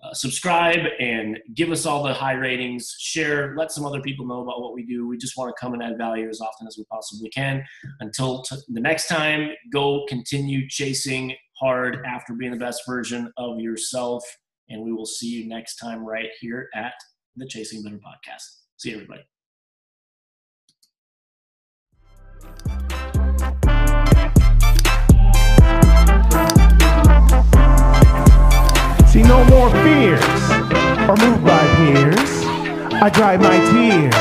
Uh, 0.03 0.13
subscribe 0.13 0.81
and 0.99 1.39
give 1.55 1.71
us 1.71 1.87
all 1.87 2.03
the 2.03 2.13
high 2.13 2.33
ratings. 2.33 2.97
Share, 2.99 3.55
let 3.57 3.71
some 3.71 3.87
other 3.87 4.01
people 4.01 4.27
know 4.27 4.41
about 4.41 4.61
what 4.61 4.75
we 4.75 4.85
do. 4.85 5.07
We 5.07 5.17
just 5.17 5.37
want 5.37 5.55
to 5.55 5.61
come 5.61 5.75
and 5.75 5.83
add 5.83 5.97
value 5.97 6.29
as 6.29 6.41
often 6.41 6.67
as 6.67 6.77
we 6.77 6.85
possibly 6.91 7.31
can 7.31 7.65
until 8.01 8.43
t- 8.43 8.57
the 8.69 8.81
next 8.81 9.07
time, 9.07 9.51
go 9.73 10.05
continue 10.09 10.69
chasing 10.69 11.35
hard 11.57 12.05
after 12.05 12.35
being 12.35 12.51
the 12.51 12.59
best 12.59 12.83
version 12.85 13.33
of 13.37 13.61
yourself. 13.61 14.25
And 14.69 14.83
we 14.83 14.93
will 14.93 15.07
see 15.07 15.29
you 15.29 15.49
next 15.49 15.77
time 15.77 16.05
right 16.05 16.31
here 16.41 16.69
at 16.75 16.95
the 17.37 17.47
Chasing 17.47 17.83
Better 17.83 17.97
podcast. 17.97 18.43
See 18.79 18.91
you, 18.91 18.97
everybody. 18.97 19.32
See 29.13 29.23
no 29.23 29.45
more 29.45 29.69
fears 29.85 30.25
or 31.07 31.17
moved 31.17 31.45
by 31.45 31.63
peers. 31.77 32.33
I 32.95 33.11
dry 33.13 33.37
my 33.37 33.59
tears, 33.71 34.15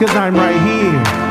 cause 0.00 0.16
I'm 0.16 0.34
right 0.34 0.60
here. 0.66 1.29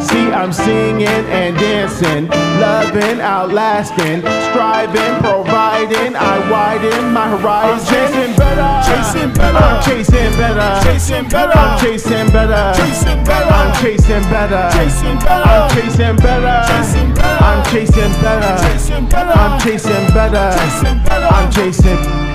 See, 0.00 0.30
I'm 0.30 0.52
singing 0.52 1.08
and 1.08 1.56
dancing, 1.56 2.28
loving, 2.60 3.20
outlasting, 3.20 4.20
striving, 4.50 5.14
providing. 5.22 6.14
I 6.14 6.50
widen 6.50 7.12
my 7.12 7.28
horizon. 7.30 7.86
chasing 7.86 8.36
better, 8.36 8.70
chasing 8.86 9.32
better. 9.32 9.58
I'm 9.58 9.82
chasing 9.82 10.32
better, 10.36 10.70
chasing 10.84 11.28
better. 11.28 11.58
I'm 11.58 11.78
chasing 11.80 12.28
better, 12.32 12.72
chasing 12.76 13.24
better. 13.24 13.52
I'm 13.52 13.72
chasing 13.82 14.22
better, 14.30 14.68
chasing 14.76 15.18
better. 15.18 15.50
I'm 15.50 15.70
chasing 15.74 16.16
better, 16.16 16.56
chasing 16.68 17.14
better. 17.14 17.44
I'm 17.44 17.64
chasing 17.70 18.12
better, 18.22 18.52
chasing 18.62 19.06
better. 19.08 19.32
I'm 19.32 19.60
chasing 19.60 20.06
better, 20.14 20.46
chasing 20.58 20.98
better. 21.04 21.34
I'm 21.34 21.50
chasing. 21.50 22.25